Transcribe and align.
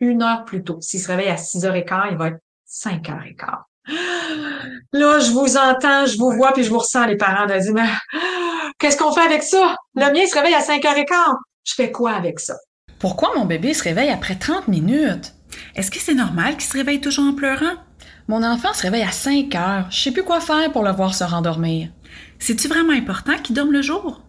une 0.00 0.22
heure 0.22 0.44
plus 0.44 0.62
tôt. 0.64 0.78
S'il 0.80 1.00
se 1.00 1.08
réveille 1.08 1.28
à 1.28 1.36
6h15, 1.36 2.08
il 2.10 2.16
va 2.16 2.28
être 2.28 2.38
5h15. 2.70 3.62
Là, 4.92 5.18
je 5.18 5.30
vous 5.30 5.56
entends, 5.56 6.06
je 6.06 6.18
vous 6.18 6.32
vois, 6.32 6.52
puis 6.52 6.64
je 6.64 6.70
vous 6.70 6.78
ressens, 6.78 7.06
les 7.06 7.16
parents, 7.16 7.46
de 7.46 7.58
dire, 7.58 7.72
mais 7.74 7.88
qu'est-ce 8.78 8.96
qu'on 8.96 9.12
fait 9.12 9.22
avec 9.22 9.42
ça? 9.42 9.76
Le 9.94 10.12
mien 10.12 10.26
se 10.26 10.34
réveille 10.34 10.54
à 10.54 10.60
5h15. 10.60 11.34
Je 11.64 11.74
fais 11.74 11.92
quoi 11.92 12.12
avec 12.12 12.40
ça? 12.40 12.56
Pourquoi 12.98 13.32
mon 13.36 13.44
bébé 13.44 13.74
se 13.74 13.84
réveille 13.84 14.10
après 14.10 14.36
30 14.36 14.68
minutes? 14.68 15.34
Est-ce 15.74 15.90
que 15.90 15.98
c'est 15.98 16.14
normal 16.14 16.56
qu'il 16.56 16.64
se 16.64 16.76
réveille 16.76 17.00
toujours 17.00 17.24
en 17.26 17.34
pleurant? 17.34 17.74
Mon 18.26 18.42
enfant 18.42 18.74
se 18.74 18.82
réveille 18.82 19.02
à 19.02 19.12
5 19.12 19.54
heures. 19.54 19.86
Je 19.90 20.00
sais 20.00 20.10
plus 20.10 20.24
quoi 20.24 20.40
faire 20.40 20.70
pour 20.72 20.82
le 20.82 20.92
voir 20.92 21.14
se 21.14 21.24
rendormir. 21.24 21.88
C'est-tu 22.38 22.68
vraiment 22.68 22.92
important 22.92 23.38
qu'il 23.42 23.54
dorme 23.54 23.72
le 23.72 23.82
jour? 23.82 24.20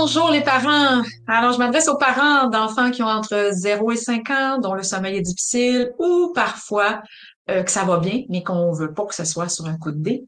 Bonjour 0.00 0.30
les 0.30 0.42
parents. 0.42 1.02
Alors, 1.26 1.52
je 1.54 1.58
m'adresse 1.58 1.88
aux 1.88 1.98
parents 1.98 2.46
d'enfants 2.46 2.92
qui 2.92 3.02
ont 3.02 3.08
entre 3.08 3.50
0 3.50 3.90
et 3.90 3.96
5 3.96 4.30
ans, 4.30 4.58
dont 4.58 4.74
le 4.74 4.84
sommeil 4.84 5.16
est 5.16 5.22
difficile 5.22 5.92
ou 5.98 6.30
parfois 6.32 7.02
euh, 7.50 7.64
que 7.64 7.70
ça 7.70 7.82
va 7.82 7.98
bien, 7.98 8.22
mais 8.28 8.44
qu'on 8.44 8.72
veut 8.72 8.94
pas 8.94 9.06
que 9.06 9.14
ce 9.14 9.24
soit 9.24 9.48
sur 9.48 9.66
un 9.66 9.76
coup 9.76 9.90
de 9.90 9.98
dé. 9.98 10.24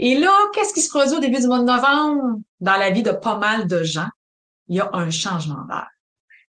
Et 0.00 0.18
là, 0.18 0.32
qu'est-ce 0.52 0.74
qui 0.74 0.80
se 0.80 0.88
produit 0.88 1.14
au 1.14 1.20
début 1.20 1.38
du 1.38 1.46
mois 1.46 1.60
de 1.60 1.64
novembre? 1.64 2.40
Dans 2.58 2.76
la 2.76 2.90
vie 2.90 3.04
de 3.04 3.12
pas 3.12 3.38
mal 3.38 3.68
de 3.68 3.84
gens? 3.84 4.08
Il 4.66 4.78
y 4.78 4.80
a 4.80 4.90
un 4.92 5.08
changement 5.10 5.64
d'heure. 5.68 5.90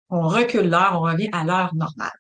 On 0.09 0.27
recule 0.27 0.71
l'heure, 0.71 0.93
on 0.95 1.03
revient 1.03 1.29
à 1.33 1.45
l'heure 1.45 1.75
normale. 1.75 2.19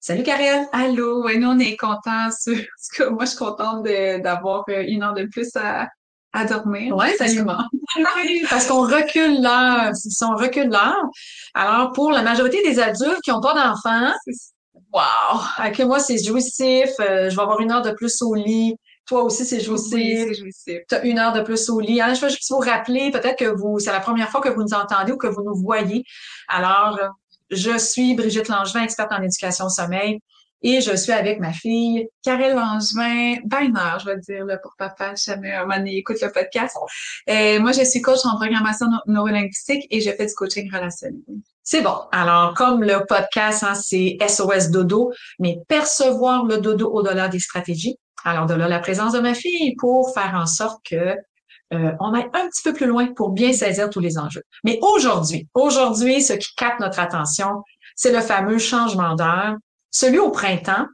Salut 0.00 0.22
Karel. 0.22 0.66
Allô, 0.72 1.24
oui, 1.24 1.38
nous 1.38 1.48
on 1.48 1.58
est 1.58 1.78
contents. 1.78 2.28
Moi, 2.46 3.24
je 3.24 3.26
suis 3.26 3.38
contente 3.38 3.84
d'avoir 3.84 4.64
une 4.68 5.02
heure 5.02 5.14
de 5.14 5.24
plus 5.24 5.48
à, 5.56 5.88
à 6.32 6.44
dormir. 6.44 6.96
Oui, 6.96 7.06
absolument. 7.18 7.64
parce 8.50 8.66
qu'on 8.66 8.82
recule 8.82 9.42
l'heure. 9.42 9.94
Si 9.94 10.24
on 10.24 10.34
recule 10.34 10.68
l'heure. 10.70 11.04
Alors, 11.54 11.92
pour 11.92 12.10
la 12.10 12.22
majorité 12.22 12.62
des 12.62 12.78
adultes 12.78 13.20
qui 13.22 13.30
n'ont 13.30 13.40
pas 13.40 13.54
d'enfants, 13.54 14.12
wow! 14.92 15.40
Avec 15.58 15.78
moi, 15.80 16.00
c'est 16.00 16.22
jouissif. 16.22 16.90
Euh, 17.00 17.30
je 17.30 17.36
vais 17.36 17.42
avoir 17.42 17.60
une 17.60 17.70
heure 17.70 17.82
de 17.82 17.92
plus 17.92 18.22
au 18.22 18.34
lit. 18.34 18.74
Toi 19.06 19.24
aussi, 19.24 19.44
c'est 19.44 19.60
jouissif. 19.60 19.94
Oui, 19.94 20.16
c'est 20.16 20.34
jouissif. 20.34 20.78
Tu 20.88 20.94
as 20.94 21.04
une 21.04 21.18
heure 21.18 21.32
de 21.32 21.42
plus 21.42 21.68
au 21.68 21.80
lit. 21.80 22.00
Hein, 22.00 22.14
je 22.14 22.20
veux 22.20 22.28
juste 22.28 22.50
vous 22.50 22.58
rappeler, 22.58 23.10
peut-être 23.10 23.38
que 23.38 23.56
vous, 23.56 23.78
c'est 23.78 23.92
la 23.92 24.00
première 24.00 24.30
fois 24.30 24.40
que 24.40 24.48
vous 24.48 24.62
nous 24.62 24.74
entendez 24.74 25.12
ou 25.12 25.16
que 25.16 25.26
vous 25.26 25.42
nous 25.42 25.56
voyez. 25.56 26.04
Alors, 26.48 26.98
je 27.50 27.76
suis 27.76 28.14
Brigitte 28.14 28.48
Langevin, 28.48 28.82
experte 28.82 29.12
en 29.12 29.22
éducation 29.22 29.68
sommeil. 29.68 30.20
Et 30.62 30.80
je 30.80 30.94
suis 30.94 31.12
avec 31.12 31.40
ma 31.40 31.52
fille. 31.52 32.08
Karel 32.22 32.54
Langevin, 32.54 33.36
Bainer, 33.44 33.98
je 34.00 34.06
vais 34.06 34.18
dire, 34.18 34.44
là, 34.44 34.58
pour 34.58 34.74
papa, 34.78 35.14
jamais 35.14 35.52
un 35.52 35.66
moment 35.66 35.84
écoute 35.86 36.18
le 36.20 36.30
podcast. 36.30 36.76
Euh, 37.28 37.60
moi, 37.60 37.72
je 37.72 37.84
suis 37.84 38.00
coach 38.00 38.20
en 38.24 38.36
programmation 38.36 38.86
neurolinguistique 39.06 39.86
et 39.90 40.00
je 40.00 40.10
fais 40.10 40.26
du 40.26 40.34
coaching 40.34 40.70
relationnel. 40.72 41.20
C'est 41.64 41.82
bon. 41.82 41.96
Alors, 42.12 42.54
comme 42.54 42.82
le 42.82 43.04
podcast, 43.06 43.64
hein, 43.64 43.74
c'est 43.74 44.18
SOS 44.26 44.70
Dodo, 44.70 45.12
mais 45.38 45.58
percevoir 45.68 46.44
le 46.44 46.58
dodo 46.58 46.90
au-delà 46.92 47.28
des 47.28 47.38
stratégies. 47.38 47.96
Alors, 48.24 48.46
de 48.46 48.54
là, 48.54 48.68
la 48.68 48.78
présence 48.78 49.12
de 49.12 49.20
ma 49.20 49.34
fille 49.34 49.74
pour 49.76 50.14
faire 50.14 50.34
en 50.34 50.46
sorte 50.46 50.80
que 50.88 51.16
euh, 51.74 51.92
on 52.00 52.12
aille 52.12 52.28
un 52.34 52.48
petit 52.48 52.62
peu 52.62 52.72
plus 52.72 52.86
loin 52.86 53.08
pour 53.14 53.30
bien 53.30 53.52
saisir 53.52 53.90
tous 53.90 54.00
les 54.00 54.18
enjeux. 54.18 54.42
Mais 54.64 54.78
aujourd'hui, 54.82 55.48
aujourd'hui, 55.54 56.22
ce 56.22 56.34
qui 56.34 56.54
capte 56.56 56.80
notre 56.80 57.00
attention, 57.00 57.62
c'est 57.96 58.12
le 58.12 58.20
fameux 58.20 58.58
changement 58.58 59.14
d'heure 59.14 59.56
celui 59.92 60.18
au 60.18 60.30
printemps, 60.30 60.86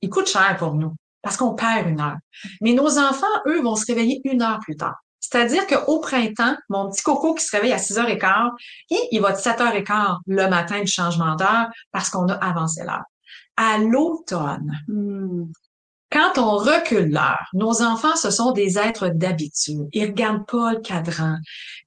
il 0.00 0.08
coûte 0.08 0.28
cher 0.28 0.56
pour 0.56 0.74
nous 0.74 0.94
parce 1.20 1.36
qu'on 1.36 1.54
perd 1.54 1.88
une 1.88 2.00
heure. 2.00 2.16
Mais 2.62 2.72
nos 2.72 2.98
enfants, 2.98 3.26
eux, 3.46 3.60
vont 3.60 3.76
se 3.76 3.84
réveiller 3.84 4.22
une 4.24 4.40
heure 4.40 4.60
plus 4.60 4.76
tard. 4.76 4.96
C'est-à-dire 5.20 5.66
qu'au 5.66 6.00
printemps, 6.00 6.56
mon 6.70 6.90
petit 6.90 7.02
coco 7.02 7.34
qui 7.34 7.44
se 7.44 7.54
réveille 7.54 7.74
à 7.74 7.76
6h15, 7.76 8.52
il 8.88 9.20
va 9.20 9.32
de 9.32 9.36
7h15 9.36 10.16
le 10.26 10.48
matin 10.48 10.80
du 10.80 10.86
changement 10.86 11.36
d'heure 11.36 11.68
parce 11.92 12.08
qu'on 12.08 12.26
a 12.28 12.34
avancé 12.34 12.82
l'heure. 12.84 13.04
À 13.56 13.76
l'automne, 13.76 14.72
hmm, 14.88 15.44
quand 16.10 16.38
on 16.38 16.56
recule 16.56 17.10
l'heure, 17.10 17.48
nos 17.54 17.82
enfants, 17.82 18.16
ce 18.16 18.30
sont 18.30 18.52
des 18.52 18.78
êtres 18.78 19.08
d'habitude. 19.08 19.88
Ils 19.92 20.06
regardent 20.06 20.46
pas 20.46 20.72
le 20.72 20.80
cadran. 20.80 21.36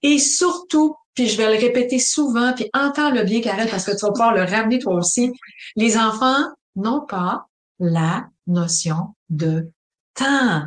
Et 0.01 0.17
surtout, 0.17 0.95
puis 1.13 1.27
je 1.27 1.37
vais 1.37 1.53
le 1.53 1.59
répéter 1.59 1.99
souvent, 1.99 2.53
puis 2.53 2.69
entends-le 2.73 3.23
bien, 3.23 3.41
Karel, 3.41 3.69
parce 3.69 3.85
que 3.85 3.91
tu 3.91 4.05
vas 4.05 4.11
pouvoir 4.11 4.33
le 4.33 4.43
ramener 4.43 4.79
toi 4.79 4.95
aussi. 4.95 5.31
Les 5.75 5.97
enfants 5.97 6.43
n'ont 6.75 7.05
pas 7.05 7.47
la 7.79 8.27
notion 8.47 9.15
de 9.29 9.69
temps. 10.15 10.63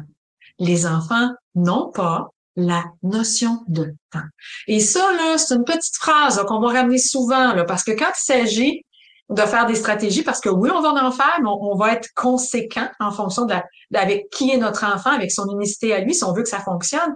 Les 0.58 0.86
enfants 0.86 1.30
n'ont 1.54 1.90
pas 1.90 2.28
la 2.56 2.84
notion 3.02 3.62
de 3.68 3.94
temps. 4.10 4.24
Et 4.66 4.80
ça, 4.80 5.12
là, 5.12 5.36
c'est 5.36 5.54
une 5.54 5.64
petite 5.64 5.96
phrase 5.96 6.42
qu'on 6.46 6.60
va 6.60 6.68
ramener 6.68 6.98
souvent, 6.98 7.52
là, 7.52 7.64
parce 7.64 7.84
que 7.84 7.92
quand 7.92 8.08
il 8.08 8.24
s'agit 8.24 8.85
de 9.28 9.42
faire 9.42 9.66
des 9.66 9.74
stratégies, 9.74 10.22
parce 10.22 10.40
que 10.40 10.48
oui, 10.48 10.70
on 10.72 10.80
va 10.80 10.90
en 10.90 11.10
faire, 11.10 11.38
mais 11.40 11.48
on, 11.48 11.74
va 11.74 11.94
être 11.94 12.08
conséquent 12.14 12.88
en 13.00 13.10
fonction 13.10 13.44
de, 13.44 13.54
avec 13.94 14.30
qui 14.30 14.50
est 14.50 14.56
notre 14.56 14.84
enfant, 14.84 15.10
avec 15.10 15.32
son 15.32 15.50
unicité 15.52 15.94
à 15.94 16.00
lui, 16.00 16.14
si 16.14 16.22
on 16.22 16.32
veut 16.32 16.42
que 16.42 16.48
ça 16.48 16.60
fonctionne 16.60 17.14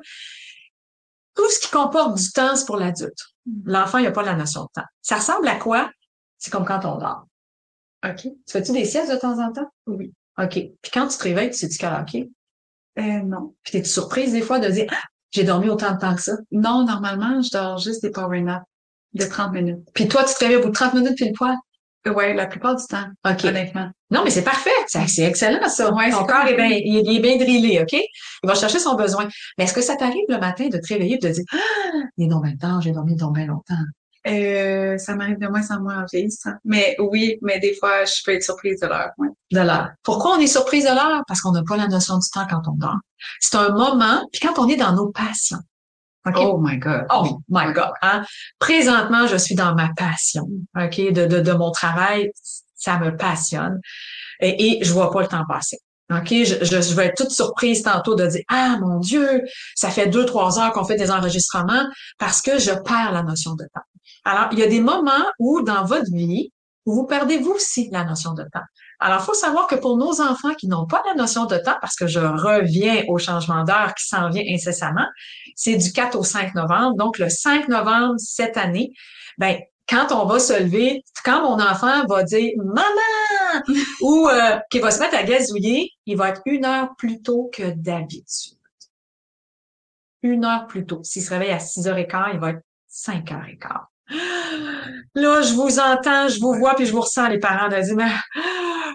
tout 1.35 1.51
ce 1.51 1.61
qui 1.61 1.71
comporte 1.71 2.17
du 2.17 2.31
temps, 2.33 2.55
c'est 2.57 2.67
pour 2.67 2.77
l'adulte. 2.77 3.19
Mm. 3.47 3.71
L'enfant, 3.71 3.99
il 3.99 4.05
n'a 4.05 4.11
pas 4.11 4.23
la 4.23 4.35
notion 4.35 4.63
de 4.63 4.69
temps. 4.75 4.87
Ça 5.01 5.17
ressemble 5.17 5.49
à 5.49 5.57
quoi? 5.57 5.91
C'est 6.39 6.51
comme 6.51 6.65
quand 6.65 6.85
on 6.85 6.99
dort. 6.99 7.27
OK. 8.05 8.23
Tu 8.23 8.35
fais-tu 8.49 8.73
des 8.73 8.85
siestes 8.85 9.11
de 9.11 9.17
temps 9.17 9.39
en 9.39 9.53
temps? 9.53 9.71
Oui. 9.87 10.13
OK. 10.39 10.53
Puis 10.53 10.91
quand 10.93 11.07
tu 11.09 11.19
te 11.19 11.23
réveilles, 11.25 11.51
tu 11.51 11.59
sais-tu 11.59 11.79
qu'elle 11.79 12.29
Euh, 12.99 13.23
non. 13.23 13.55
Puis 13.63 13.73
t'es-tu 13.73 13.91
surprise 13.91 14.33
des 14.33 14.43
fois 14.43 14.59
de 14.59 14.69
dire, 14.69 14.87
ah, 14.91 15.03
j'ai 15.31 15.45
dormi 15.45 15.69
autant 15.69 15.93
de 15.93 15.99
temps 15.99 16.15
que 16.15 16.23
ça? 16.23 16.33
Non, 16.51 16.85
normalement, 16.85 17.41
je 17.43 17.51
dors 17.51 17.79
juste 17.79 18.03
des 18.03 18.11
power 18.11 18.41
naps 18.41 18.65
de 19.13 19.25
30 19.25 19.53
minutes. 19.53 19.81
Puis 19.95 20.09
toi, 20.09 20.25
tu 20.25 20.35
te 20.35 20.41
réveilles 20.41 20.57
au 20.57 20.63
bout 20.63 20.69
de 20.69 20.75
30 20.75 20.95
minutes 20.95 21.17
pile 21.17 21.33
poil? 21.33 21.57
Oui, 22.07 22.35
la 22.35 22.47
plupart 22.47 22.77
du 22.77 22.85
temps. 22.87 23.07
OK. 23.29 23.45
Honnêtement. 23.45 23.91
Non, 24.11 24.23
mais 24.25 24.31
c'est 24.31 24.43
parfait. 24.43 24.71
C'est 24.87 25.23
excellent, 25.23 25.69
ça. 25.69 25.93
Ouais, 25.93 26.11
Ton 26.11 26.25
corps 26.25 26.47
est 26.47 26.57
bien, 26.57 26.71
il 26.71 27.17
est 27.17 27.21
bien 27.21 27.37
drillé, 27.37 27.81
OK? 27.83 27.93
Il 27.93 28.47
va 28.47 28.55
chercher 28.55 28.79
son 28.79 28.95
besoin. 28.95 29.29
Mais 29.59 29.65
est-ce 29.65 29.75
que 29.75 29.83
ça 29.83 29.97
t'arrive 29.97 30.25
le 30.29 30.39
matin 30.39 30.69
de 30.69 30.79
te 30.79 30.89
réveiller 30.89 31.17
et 31.17 31.19
de 31.19 31.29
te 31.29 31.33
dire, 31.33 31.45
ah, 31.53 31.99
il 32.17 32.25
est 32.25 32.29
dans 32.29 32.43
temps, 32.59 32.81
j'ai 32.81 32.93
dormi 32.93 33.17
dans 33.17 33.31
bien 33.31 33.47
longtemps? 33.47 33.75
Euh, 34.27 34.99
ça 34.99 35.15
m'arrive 35.15 35.39
de 35.39 35.49
moins 35.49 35.71
en 35.71 35.81
moins 35.81 36.03
en 36.03 36.05
vieillissant. 36.11 36.53
Mais 36.65 36.97
oui, 36.99 37.39
mais 37.43 37.59
des 37.59 37.75
fois, 37.75 38.05
je 38.05 38.23
peux 38.25 38.33
être 38.33 38.43
surprise 38.43 38.81
de 38.81 38.87
l'heure. 38.87 39.11
Ouais. 39.19 39.29
De 39.51 39.61
l'heure. 39.61 39.91
Pourquoi 40.03 40.37
on 40.37 40.39
est 40.39 40.47
surprise 40.47 40.85
de 40.85 40.91
l'heure? 40.95 41.23
Parce 41.27 41.41
qu'on 41.41 41.53
n'a 41.53 41.63
pas 41.63 41.77
la 41.77 41.87
notion 41.87 42.19
du 42.19 42.29
temps 42.29 42.47
quand 42.49 42.63
on 42.67 42.77
dort. 42.77 42.99
C'est 43.41 43.57
un 43.57 43.71
moment, 43.71 44.27
puis 44.33 44.41
quand 44.41 44.59
on 44.59 44.69
est 44.69 44.77
dans 44.77 44.95
nos 44.95 45.11
passions. 45.11 45.59
Oh 46.27 46.59
my 46.59 46.77
God. 46.77 47.07
Oh 47.11 47.41
my 47.49 47.73
God. 47.73 47.93
Hein? 48.03 48.25
Présentement, 48.59 49.27
je 49.27 49.37
suis 49.37 49.55
dans 49.55 49.75
ma 49.75 49.89
passion. 49.97 50.47
OK? 50.77 50.97
De, 51.13 51.27
de, 51.27 51.41
de 51.41 51.53
mon 51.53 51.71
travail, 51.71 52.31
ça 52.75 52.99
me 52.99 53.17
passionne. 53.17 53.81
Et, 54.41 54.81
et 54.81 54.85
je 54.85 54.93
vois 54.93 55.11
pas 55.11 55.23
le 55.23 55.29
temps 55.29 55.45
passer. 55.49 55.79
OK? 56.11 56.29
Je, 56.29 56.65
je, 56.65 56.95
vais 56.95 57.07
être 57.07 57.17
toute 57.17 57.31
surprise 57.31 57.83
tantôt 57.83 58.15
de 58.17 58.27
dire 58.27 58.43
Ah 58.49 58.77
mon 58.81 58.99
Dieu, 58.99 59.43
ça 59.75 59.91
fait 59.91 60.09
deux, 60.09 60.27
trois 60.27 60.59
heures 60.59 60.73
qu'on 60.73 60.85
fait 60.85 60.97
des 60.97 61.11
enregistrements 61.11 61.87
parce 62.19 62.43
que 62.43 62.59
je 62.59 62.73
perds 62.73 63.13
la 63.13 63.23
notion 63.23 63.55
de 63.55 63.65
temps. 63.73 63.81
Alors, 64.25 64.49
il 64.53 64.59
y 64.59 64.63
a 64.63 64.67
des 64.67 64.81
moments 64.81 65.25
où, 65.39 65.63
dans 65.63 65.85
votre 65.85 66.11
vie, 66.13 66.53
vous 66.85 67.07
perdez 67.07 67.39
vous 67.39 67.53
aussi 67.53 67.89
la 67.91 68.05
notion 68.05 68.35
de 68.35 68.43
temps. 68.43 68.61
Alors, 69.03 69.21
il 69.23 69.25
faut 69.25 69.35
savoir 69.35 69.67
que 69.67 69.77
pour 69.77 69.97
nos 69.97 70.21
enfants 70.21 70.55
qui 70.55 70.69
n'ont 70.69 70.87
pas 70.87 71.03
la 71.07 71.15
notion 71.15 71.47
de 71.47 71.57
temps, 71.57 71.77
parce 71.81 71.97
que 71.97 72.07
je 72.07 72.21
reviens 72.21 73.03
au 73.09 73.17
changement 73.17 73.65
d'heure 73.65 73.95
qui 73.95 74.07
s'en 74.07 74.29
vient 74.29 74.45
incessamment, 74.47 75.07
c'est 75.57 75.77
du 75.77 75.91
4 75.91 76.19
au 76.19 76.23
5 76.23 76.55
novembre. 76.55 76.97
Donc, 76.97 77.19
le 77.19 77.31
5 77.31 77.69
novembre 77.69 78.15
cette 78.19 78.59
année, 78.59 78.93
ben, 79.39 79.59
quand 79.89 80.13
on 80.13 80.27
va 80.27 80.39
se 80.39 80.53
lever, 80.53 81.03
quand 81.25 81.43
mon 81.43 81.63
enfant 81.63 82.07
va 82.07 82.23
dire 82.25 82.53
maman 82.59 83.65
ou 84.03 84.29
euh, 84.29 84.59
qu'il 84.71 84.83
va 84.83 84.91
se 84.91 85.01
mettre 85.01 85.17
à 85.17 85.23
gazouiller, 85.23 85.91
il 86.05 86.17
va 86.17 86.29
être 86.29 86.43
une 86.45 86.67
heure 86.67 86.91
plus 86.99 87.23
tôt 87.23 87.51
que 87.53 87.71
d'habitude. 87.71 88.59
Une 90.23 90.45
heure 90.45 90.67
plus 90.67 90.85
tôt. 90.85 91.01
S'il 91.03 91.23
se 91.23 91.31
réveille 91.31 91.51
à 91.51 91.59
6h15, 91.59 92.31
il 92.35 92.39
va 92.39 92.51
être 92.51 92.63
5h15. 92.93 93.90
Là, 95.15 95.43
je 95.43 95.55
vous 95.55 95.81
entends, 95.81 96.29
je 96.29 96.41
vous 96.41 96.55
vois, 96.55 96.75
puis 96.75 96.87
je 96.87 96.93
vous 96.93 97.01
ressens, 97.01 97.29
les 97.29 97.39
parents, 97.39 97.69
de 97.69 97.81
dire, 97.81 97.97
mais 97.97 98.11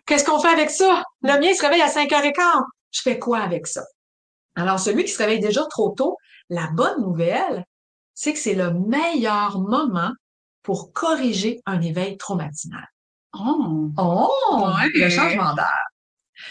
qu'est-ce 0.06 0.24
qu'on 0.24 0.40
fait 0.40 0.50
avec 0.50 0.70
ça? 0.70 1.04
Le 1.22 1.40
mien 1.40 1.54
se 1.54 1.62
réveille 1.62 1.82
à 1.82 1.90
5h15. 1.90 2.64
Je 2.92 3.02
fais 3.02 3.20
quoi 3.20 3.40
avec 3.40 3.68
ça? 3.68 3.84
Alors, 4.56 4.80
celui 4.80 5.04
qui 5.04 5.12
se 5.12 5.18
réveille 5.18 5.42
déjà 5.42 5.66
trop 5.66 5.90
tôt, 5.90 6.18
la 6.50 6.68
bonne 6.68 7.02
nouvelle, 7.02 7.66
c'est 8.14 8.32
que 8.32 8.40
c'est 8.40 8.54
le 8.54 8.72
meilleur 8.72 9.60
moment 9.60 10.12
pour 10.64 10.94
corriger 10.94 11.60
un 11.66 11.82
éveil 11.82 12.18
trop 12.18 12.36
matinal. 12.36 12.88
Oh! 13.38 13.90
Oh! 13.98 14.70
Le 14.94 15.10
changement 15.10 15.54
d'heure. 15.54 15.66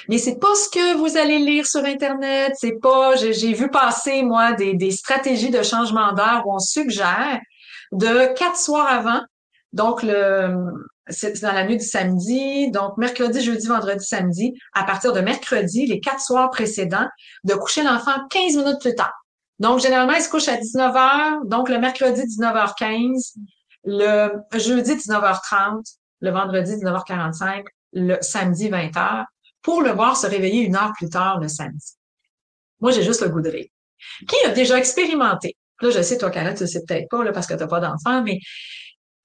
Mais 0.09 0.19
c'est 0.19 0.39
pas 0.39 0.55
ce 0.55 0.69
que 0.69 0.97
vous 0.97 1.17
allez 1.17 1.39
lire 1.39 1.67
sur 1.67 1.85
Internet. 1.85 2.53
C'est 2.59 2.79
pas, 2.81 3.17
j'ai 3.17 3.55
vu 3.55 3.71
passer, 3.71 4.23
moi, 4.23 4.53
des, 4.53 4.75
des 4.75 4.91
stratégies 4.91 5.51
de 5.51 5.63
changement 5.63 6.13
d'heure 6.13 6.43
où 6.47 6.55
on 6.55 6.59
suggère 6.59 7.41
de 7.93 8.35
quatre 8.35 8.59
soirs 8.59 8.87
avant. 8.87 9.21
Donc, 9.75 10.05
le, 10.05 10.55
c'est 11.09 11.43
dans 11.43 11.53
la 11.53 11.67
nuit 11.67 11.77
du 11.77 11.85
samedi, 11.85 12.71
donc 12.71 12.97
mercredi, 12.97 13.43
jeudi, 13.43 13.67
vendredi, 13.67 14.05
samedi, 14.05 14.55
à 14.73 14.85
partir 14.85 15.13
de 15.13 15.21
mercredi, 15.21 15.85
les 15.87 15.99
quatre 15.99 16.21
soirs 16.21 16.49
précédents, 16.51 17.09
de 17.43 17.55
coucher 17.55 17.83
l'enfant 17.83 18.13
15 18.31 18.57
minutes 18.57 18.81
plus 18.81 18.95
tard. 18.95 19.13
Donc, 19.59 19.81
généralement, 19.81 20.13
il 20.15 20.23
se 20.23 20.31
couche 20.31 20.47
à 20.47 20.57
19h, 20.57 21.49
donc 21.49 21.69
le 21.69 21.79
mercredi, 21.79 22.23
19h15, 22.23 23.35
le 23.85 24.31
jeudi, 24.55 24.93
19h30, 24.93 25.83
le 26.21 26.31
vendredi, 26.31 26.77
19h45, 26.77 27.65
le 27.95 28.17
samedi, 28.21 28.71
20h, 28.71 29.25
pour 29.61 29.83
le 29.83 29.91
voir 29.91 30.17
se 30.17 30.29
réveiller 30.29 30.63
une 30.63 30.77
heure 30.77 30.93
plus 30.97 31.09
tard 31.09 31.41
le 31.41 31.49
samedi. 31.49 31.97
Moi, 32.79 32.93
j'ai 32.93 33.03
juste 33.03 33.23
le 33.23 33.29
goût 33.29 33.41
de 33.41 33.51
rire. 33.51 33.67
Qui 34.29 34.37
a 34.47 34.51
déjà 34.51 34.79
expérimenté? 34.79 35.57
Là, 35.81 35.91
je 35.91 36.01
sais, 36.01 36.17
toi, 36.17 36.31
Karen, 36.31 36.55
tu 36.55 36.63
le 36.63 36.67
sais 36.69 36.83
peut-être 36.87 37.09
pas, 37.09 37.25
là, 37.25 37.33
parce 37.33 37.49
que 37.49 37.55
tu 37.55 37.61
n'as 37.61 37.67
pas 37.67 37.81
d'enfant, 37.81 38.23
mais 38.23 38.39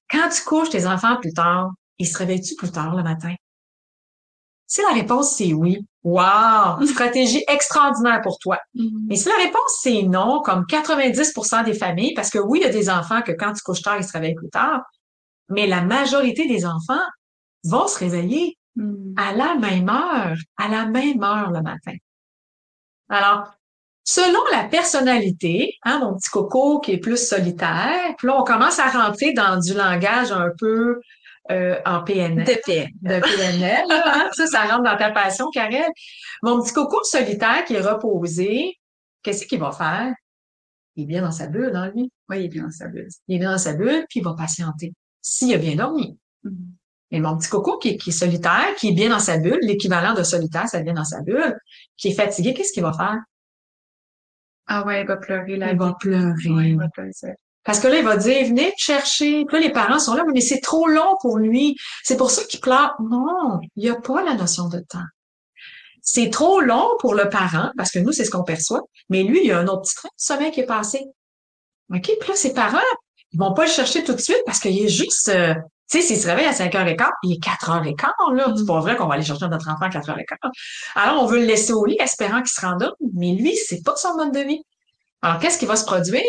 quand 0.09 0.29
tu 0.29 0.43
couches 0.43 0.69
tes 0.69 0.85
enfants 0.85 1.17
plus 1.17 1.33
tard, 1.33 1.71
ils 1.97 2.07
se 2.07 2.17
réveillent-tu 2.17 2.55
plus 2.55 2.71
tard 2.71 2.95
le 2.95 3.03
matin? 3.03 3.35
Si 4.67 4.81
la 4.81 4.93
réponse 4.93 5.35
c'est 5.35 5.53
oui, 5.53 5.79
wow, 6.03 6.85
stratégie 6.85 7.43
extraordinaire 7.47 8.21
pour 8.21 8.37
toi. 8.39 8.59
Mm-hmm. 8.75 9.07
Mais 9.07 9.15
si 9.15 9.27
la 9.27 9.37
réponse 9.37 9.79
c'est 9.81 10.03
non, 10.03 10.41
comme 10.41 10.65
90% 10.65 11.65
des 11.65 11.73
familles, 11.73 12.13
parce 12.13 12.29
que 12.29 12.39
oui, 12.39 12.59
il 12.61 12.65
y 12.65 12.69
a 12.69 12.71
des 12.71 12.89
enfants 12.89 13.21
que 13.21 13.31
quand 13.31 13.53
tu 13.53 13.61
couches 13.63 13.81
tard, 13.81 13.97
ils 13.97 14.03
se 14.03 14.13
réveillent 14.13 14.35
plus 14.35 14.49
tard, 14.49 14.83
mais 15.49 15.65
la 15.65 15.81
majorité 15.81 16.47
des 16.47 16.65
enfants 16.65 17.01
vont 17.63 17.87
se 17.87 17.97
réveiller 17.99 18.59
Mm. 18.79 19.13
à 19.17 19.33
la 19.33 19.55
même 19.55 19.89
heure, 19.89 20.37
à 20.57 20.67
la 20.69 20.85
même 20.85 21.23
heure 21.23 21.51
le 21.51 21.61
matin. 21.61 21.95
Alors, 23.09 23.51
selon 24.09 24.39
la 24.51 24.63
personnalité, 24.63 25.75
hein, 25.83 25.99
mon 25.99 26.15
petit 26.15 26.31
coco 26.31 26.79
qui 26.79 26.93
est 26.93 26.97
plus 26.97 27.27
solitaire, 27.27 28.15
puis 28.17 28.27
là, 28.27 28.41
on 28.41 28.43
commence 28.43 28.79
à 28.79 28.89
rentrer 28.89 29.33
dans 29.33 29.59
du 29.59 29.75
langage 29.75 30.31
un 30.31 30.49
peu 30.57 30.99
euh, 31.51 31.79
en 31.85 32.03
PNL. 32.03 32.43
De 32.43 32.59
paix. 32.65 32.87
De 33.03 33.19
PNL, 33.19 33.87
là, 33.87 34.03
hein. 34.07 34.29
ça, 34.33 34.47
ça 34.47 34.61
rentre 34.63 34.81
dans 34.81 34.97
ta 34.97 35.11
passion, 35.11 35.51
Karel. 35.51 35.91
Mon 36.41 36.59
petit 36.59 36.73
coco 36.73 37.03
solitaire 37.03 37.63
qui 37.65 37.75
est 37.75 37.81
reposé, 37.81 38.79
qu'est-ce 39.21 39.45
qu'il 39.45 39.59
va 39.59 39.71
faire? 39.71 40.11
Il 40.95 41.03
est 41.03 41.05
bien 41.05 41.21
dans 41.21 41.31
sa 41.31 41.45
bulle, 41.45 41.75
hein, 41.75 41.91
lui? 41.95 42.11
Oui, 42.29 42.39
il 42.39 42.45
est 42.45 42.49
bien 42.49 42.63
dans 42.63 42.71
sa 42.71 42.87
bulle. 42.87 43.09
Il 43.27 43.35
est 43.35 43.39
bien 43.39 43.51
dans 43.51 43.59
sa 43.59 43.73
bulle, 43.73 44.05
puis 44.09 44.21
il 44.21 44.23
va 44.23 44.33
patienter. 44.33 44.91
S'il 45.21 45.53
a 45.53 45.59
bien 45.59 45.75
dormi. 45.75 46.17
Mm. 46.43 46.49
Mais 47.11 47.19
mon 47.19 47.37
petit 47.37 47.49
coco 47.49 47.77
qui, 47.77 47.95
qui 47.97 48.09
est 48.09 48.13
solitaire, 48.13 48.73
qui 48.75 48.89
est 48.89 48.93
bien 48.93 49.09
dans 49.09 49.19
sa 49.19 49.37
bulle, 49.37 49.59
l'équivalent 49.61 50.15
de 50.15 50.23
solitaire, 50.23 50.67
ça 50.67 50.81
vient 50.81 50.93
dans 50.93 51.05
sa 51.05 51.21
bulle, 51.21 51.59
qui 51.95 52.07
est 52.07 52.13
fatigué, 52.13 52.55
qu'est-ce 52.55 52.73
qu'il 52.73 52.83
va 52.83 52.93
faire? 52.93 53.19
Ah 54.71 54.85
ouais, 54.85 55.01
il 55.01 55.07
va 55.07 55.17
pleurer 55.17 55.57
la 55.57 55.71
Il 55.71 55.79
va 55.79 55.95
pleurer. 55.99 56.49
Ouais, 56.49 56.69
il 56.69 56.77
va 56.77 56.87
pleurer 56.89 57.11
ça. 57.11 57.27
Parce 57.63 57.79
que 57.79 57.87
là, 57.87 57.97
il 57.97 58.05
va 58.05 58.17
dire, 58.17 58.45
venez 58.45 58.67
me 58.67 58.71
chercher. 58.77 59.43
Puis 59.45 59.57
là, 59.57 59.59
les 59.59 59.71
parents 59.71 59.97
sont 59.99 60.13
là, 60.13 60.23
mais 60.31 60.41
c'est 60.41 60.61
trop 60.61 60.87
long 60.87 61.17
pour 61.21 61.39
lui. 61.39 61.75
C'est 62.03 62.17
pour 62.17 62.29
ça 62.29 62.43
qu'il 62.43 62.59
pleure. 62.59 62.95
Non, 63.01 63.59
il 63.75 63.83
n'y 63.83 63.89
a 63.89 63.95
pas 63.95 64.23
la 64.23 64.35
notion 64.35 64.69
de 64.69 64.79
temps. 64.79 65.03
C'est 66.03 66.29
trop 66.29 66.61
long 66.61 66.87
pour 66.99 67.15
le 67.15 67.29
parent, 67.29 67.71
parce 67.77 67.91
que 67.91 67.99
nous, 67.99 68.11
c'est 68.11 68.25
ce 68.25 68.31
qu'on 68.31 68.43
perçoit. 68.43 68.83
Mais 69.09 69.23
lui, 69.23 69.39
il 69.41 69.47
y 69.47 69.51
a 69.51 69.57
un 69.57 69.67
autre 69.67 69.81
petit 69.81 69.95
train 69.95 70.09
de 70.09 70.13
sommeil 70.17 70.51
qui 70.51 70.61
est 70.61 70.65
passé. 70.65 71.03
OK? 71.93 72.03
Puis 72.19 72.29
là, 72.29 72.35
ses 72.35 72.53
parents, 72.53 72.77
ils 73.31 73.39
vont 73.39 73.53
pas 73.53 73.65
le 73.65 73.71
chercher 73.71 74.03
tout 74.03 74.13
de 74.13 74.21
suite 74.21 74.41
parce 74.45 74.59
qu'il 74.59 74.79
est 74.79 74.87
juste, 74.87 75.29
euh, 75.29 75.55
tu 75.89 76.01
sais, 76.01 76.07
s'il 76.07 76.17
se 76.17 76.27
réveille 76.27 76.45
à 76.45 76.51
5h15, 76.51 77.09
il 77.23 77.33
est 77.33 77.43
4h15, 77.43 78.33
là. 78.35 78.53
C'est 78.55 78.65
pas 78.65 78.79
vrai 78.79 78.95
qu'on 78.95 79.07
va 79.07 79.15
aller 79.15 79.23
chercher 79.23 79.47
notre 79.47 79.67
enfant 79.69 79.85
à 79.85 79.89
4h15. 79.89 80.51
Alors, 80.95 81.23
on 81.23 81.25
veut 81.25 81.39
le 81.39 81.45
laisser 81.45 81.73
au 81.73 81.85
lit, 81.85 81.97
espérant 81.99 82.39
qu'il 82.41 82.49
se 82.51 82.61
rendorme. 82.61 82.93
Mais 83.15 83.33
lui, 83.33 83.55
c'est 83.55 83.83
pas 83.83 83.95
son 83.95 84.15
mode 84.15 84.33
de 84.33 84.39
vie. 84.41 84.61
Alors, 85.21 85.39
qu'est-ce 85.39 85.57
qui 85.57 85.65
va 85.65 85.75
se 85.75 85.85
produire? 85.85 86.21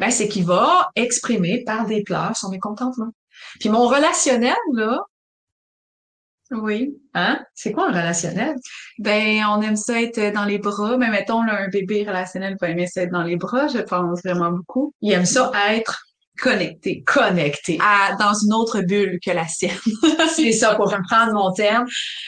Ben, 0.00 0.10
c'est 0.10 0.28
qu'il 0.28 0.44
va 0.44 0.90
exprimer 0.96 1.62
par 1.64 1.86
des 1.86 2.02
pleurs 2.02 2.36
son 2.36 2.50
mécontentement. 2.50 3.08
Puis 3.60 3.68
mon 3.68 3.86
relationnel, 3.86 4.56
là, 4.74 4.98
Oui. 6.50 6.96
hein? 7.14 7.44
C'est 7.54 7.72
quoi 7.72 7.84
un 7.88 7.92
relationnel? 7.92 8.56
Ben, 8.98 9.44
on 9.50 9.60
aime 9.62 9.76
ça 9.76 10.00
être 10.00 10.32
dans 10.32 10.44
les 10.44 10.58
bras. 10.58 10.96
Mais 10.96 11.08
mettons, 11.10 11.42
là, 11.42 11.60
un 11.60 11.68
bébé 11.68 12.04
relationnel 12.06 12.56
va 12.60 12.68
aimer 12.70 12.86
ça 12.86 13.02
être 13.02 13.12
dans 13.12 13.22
les 13.22 13.36
bras, 13.36 13.68
je 13.68 13.78
pense 13.78 14.20
vraiment 14.24 14.50
beaucoup. 14.50 14.92
Il 15.02 15.12
aime 15.12 15.26
ça 15.26 15.52
être 15.70 16.02
Connecté. 16.40 17.02
connecté. 17.04 17.78
À, 17.82 18.14
dans 18.16 18.32
une 18.32 18.54
autre 18.54 18.80
bulle 18.80 19.18
que 19.24 19.30
la 19.30 19.46
sienne. 19.46 19.76
C'est 20.34 20.52
ça, 20.52 20.74
pour 20.74 20.90
reprendre 20.90 21.32
mon 21.32 21.52
terme. 21.52 21.86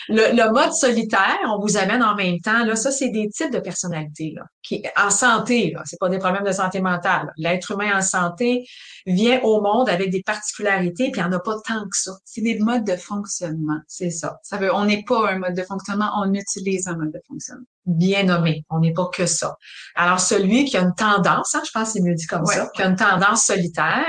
Le, 0.08 0.34
le 0.34 0.52
mode 0.52 0.72
solitaire, 0.72 1.38
on 1.46 1.60
vous 1.60 1.76
amène 1.76 2.02
en 2.02 2.14
même 2.14 2.38
temps, 2.40 2.64
là, 2.64 2.76
ça, 2.76 2.90
c'est 2.90 3.10
des 3.10 3.28
types 3.28 3.52
de 3.52 3.60
personnalités, 3.60 4.32
là, 4.34 4.42
qui, 4.62 4.82
en 4.96 5.10
santé, 5.10 5.74
c'est 5.84 5.98
pas 5.98 6.08
des 6.08 6.18
problèmes 6.18 6.44
de 6.44 6.52
santé 6.52 6.80
mentale. 6.80 7.32
L'être 7.36 7.70
humain 7.72 7.96
en 7.98 8.02
santé 8.02 8.66
vient 9.06 9.40
au 9.42 9.60
monde 9.62 9.88
avec 9.88 10.10
des 10.10 10.22
particularités, 10.22 11.10
puis 11.10 11.20
il 11.20 11.24
n'y 11.24 11.28
en 11.28 11.32
a 11.32 11.40
pas 11.40 11.56
tant 11.66 11.82
que 11.84 11.96
ça. 11.96 12.12
C'est 12.24 12.42
des 12.42 12.58
modes 12.58 12.84
de 12.84 12.96
fonctionnement. 12.96 13.78
C'est 13.88 14.10
ça. 14.10 14.38
Ça 14.42 14.56
veut, 14.58 14.74
on 14.74 14.84
n'est 14.84 15.04
pas 15.04 15.30
un 15.30 15.38
mode 15.38 15.54
de 15.54 15.62
fonctionnement, 15.62 16.10
on 16.18 16.32
utilise 16.34 16.88
un 16.88 16.96
mode 16.96 17.12
de 17.12 17.20
fonctionnement. 17.26 17.64
bien 17.86 18.24
nommé. 18.24 18.64
On 18.70 18.78
n'est 18.80 18.92
pas 18.92 19.08
que 19.12 19.26
ça. 19.26 19.56
Alors, 19.96 20.20
celui 20.20 20.64
qui 20.66 20.76
a 20.76 20.82
une 20.82 20.94
tendance, 20.94 21.54
hein, 21.54 21.62
je 21.66 21.70
pense 21.72 21.92
qu'il 21.92 22.04
me 22.04 22.10
le 22.10 22.14
dit 22.14 22.26
comme 22.26 22.42
Ouais. 22.42 22.54
ça, 22.54 22.68
qui 22.74 22.82
a 22.82 22.86
une 22.86 22.96
tendance 22.96 23.44
solitaire, 23.46 24.06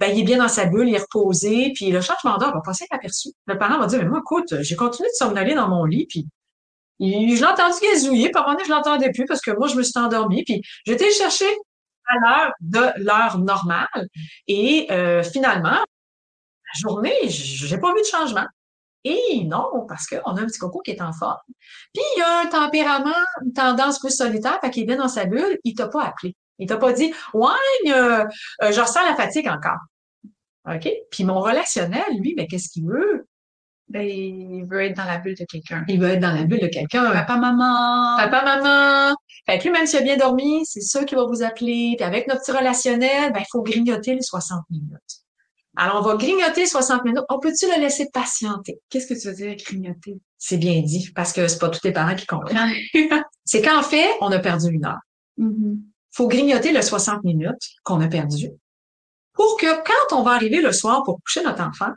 ben, 0.00 0.08
il 0.12 0.20
est 0.20 0.24
bien 0.24 0.38
dans 0.38 0.48
sa 0.48 0.66
bulle, 0.66 0.88
il 0.88 0.94
est 0.96 0.98
reposé, 0.98 1.72
puis 1.74 1.90
le 1.90 2.00
changement 2.00 2.36
d'heure 2.38 2.52
va 2.52 2.60
passer 2.62 2.84
inaperçu. 2.90 3.30
Le 3.46 3.56
parent 3.56 3.78
va 3.78 3.86
dire, 3.86 4.00
mais 4.00 4.08
moi, 4.08 4.20
écoute, 4.20 4.54
j'ai 4.60 4.76
continué 4.76 5.08
de 5.08 5.14
somnoler 5.16 5.54
dans 5.54 5.68
mon 5.68 5.84
lit, 5.84 6.06
puis 6.08 6.26
je 7.02 7.40
l'ai 7.40 7.44
entendu 7.44 7.78
gazouiller, 7.82 8.30
puis 8.30 8.40
à 8.40 8.44
un 8.44 8.52
moment 8.52 8.64
je 8.64 8.70
l'entendais 8.70 9.10
plus 9.10 9.26
parce 9.26 9.40
que 9.40 9.50
moi, 9.52 9.68
je 9.68 9.76
me 9.76 9.82
suis 9.82 9.98
endormie, 9.98 10.44
puis 10.44 10.62
j'étais 10.86 11.10
chercher 11.10 11.48
à 12.06 12.14
l'heure 12.18 12.52
de 12.60 13.02
l'heure 13.02 13.38
normale. 13.38 14.08
Et 14.46 14.86
euh, 14.90 15.22
finalement, 15.22 15.70
la 15.70 16.80
journée, 16.80 17.28
j'ai 17.28 17.78
pas 17.78 17.92
vu 17.92 18.00
de 18.00 18.06
changement. 18.06 18.46
Et 19.04 19.44
non, 19.44 19.84
parce 19.88 20.06
qu'on 20.06 20.36
a 20.36 20.40
un 20.40 20.46
petit 20.46 20.58
coco 20.58 20.80
qui 20.80 20.92
est 20.92 21.02
en 21.02 21.12
forme. 21.12 21.40
Puis 21.92 22.02
il 22.16 22.22
a 22.22 22.40
un 22.42 22.46
tempérament, 22.46 23.10
une 23.44 23.52
tendance 23.52 23.98
plus 23.98 24.16
solitaire, 24.16 24.60
fait 24.60 24.70
qu'il 24.70 24.88
est 24.88 24.96
dans 24.96 25.08
sa 25.08 25.24
bulle, 25.24 25.58
il 25.64 25.74
t'a 25.74 25.88
pas 25.88 26.04
appelé. 26.04 26.36
Il 26.58 26.68
t'a 26.68 26.76
pas 26.76 26.92
dit 26.92 27.12
Ouais, 27.34 27.50
euh, 27.88 28.24
euh, 28.62 28.72
je 28.72 28.80
ressens 28.80 29.04
la 29.04 29.16
fatigue 29.16 29.48
encore. 29.48 29.80
OK? 30.68 30.88
Puis 31.10 31.24
mon 31.24 31.40
relationnel, 31.40 32.04
lui, 32.20 32.34
ben, 32.36 32.46
qu'est-ce 32.46 32.68
qu'il 32.68 32.86
veut? 32.86 33.26
Ben, 33.92 34.08
il 34.08 34.64
veut 34.64 34.84
être 34.84 34.96
dans 34.96 35.04
la 35.04 35.18
bulle 35.18 35.36
de 35.38 35.44
quelqu'un. 35.44 35.84
Il 35.86 36.00
veut 36.00 36.08
être 36.08 36.20
dans 36.20 36.32
la 36.32 36.44
bulle 36.44 36.60
de 36.60 36.68
quelqu'un. 36.68 37.12
Papa, 37.12 37.36
maman. 37.36 38.16
Papa, 38.16 38.42
maman. 38.42 39.14
Fait 39.44 39.58
que 39.58 39.64
lui, 39.64 39.70
même 39.70 39.86
s'il 39.86 39.98
a 39.98 40.02
bien 40.02 40.16
dormi, 40.16 40.64
c'est 40.64 40.80
ça 40.80 41.04
qui 41.04 41.14
va 41.14 41.26
vous 41.26 41.42
appeler. 41.42 41.94
Puis 41.98 42.04
avec 42.04 42.26
notre 42.26 42.40
petit 42.40 42.52
relationnel, 42.52 43.32
ben, 43.32 43.40
il 43.40 43.46
faut 43.50 43.62
grignoter 43.62 44.14
les 44.14 44.22
60 44.22 44.62
minutes. 44.70 44.98
Alors, 45.76 45.98
on 45.98 46.08
va 46.08 46.16
grignoter 46.16 46.64
60 46.64 47.04
minutes. 47.04 47.22
On 47.28 47.38
peut-tu 47.38 47.66
le 47.66 47.80
laisser 47.80 48.08
patienter? 48.10 48.80
Qu'est-ce 48.88 49.06
que 49.06 49.14
tu 49.14 49.28
veux 49.28 49.34
dire, 49.34 49.56
grignoter? 49.56 50.18
C'est 50.38 50.56
bien 50.56 50.80
dit, 50.80 51.10
parce 51.14 51.34
que 51.34 51.46
c'est 51.46 51.58
pas 51.58 51.68
tous 51.68 51.84
les 51.84 51.92
parents 51.92 52.14
qui 52.16 52.26
comprennent. 52.26 52.72
C'est 53.44 53.60
qu'en 53.60 53.82
fait, 53.82 54.08
on 54.20 54.30
a 54.32 54.38
perdu 54.38 54.70
une 54.70 54.86
heure. 54.86 55.00
Mhm. 55.38 55.80
faut 56.12 56.28
grignoter 56.28 56.72
le 56.72 56.82
60 56.82 57.24
minutes 57.24 57.70
qu'on 57.84 58.00
a 58.00 58.06
perdu 58.06 58.50
pour 59.32 59.56
que 59.58 59.82
quand 59.82 60.16
on 60.16 60.22
va 60.22 60.32
arriver 60.32 60.60
le 60.60 60.72
soir 60.72 61.02
pour 61.04 61.20
coucher 61.22 61.42
notre 61.42 61.62
enfant, 61.62 61.90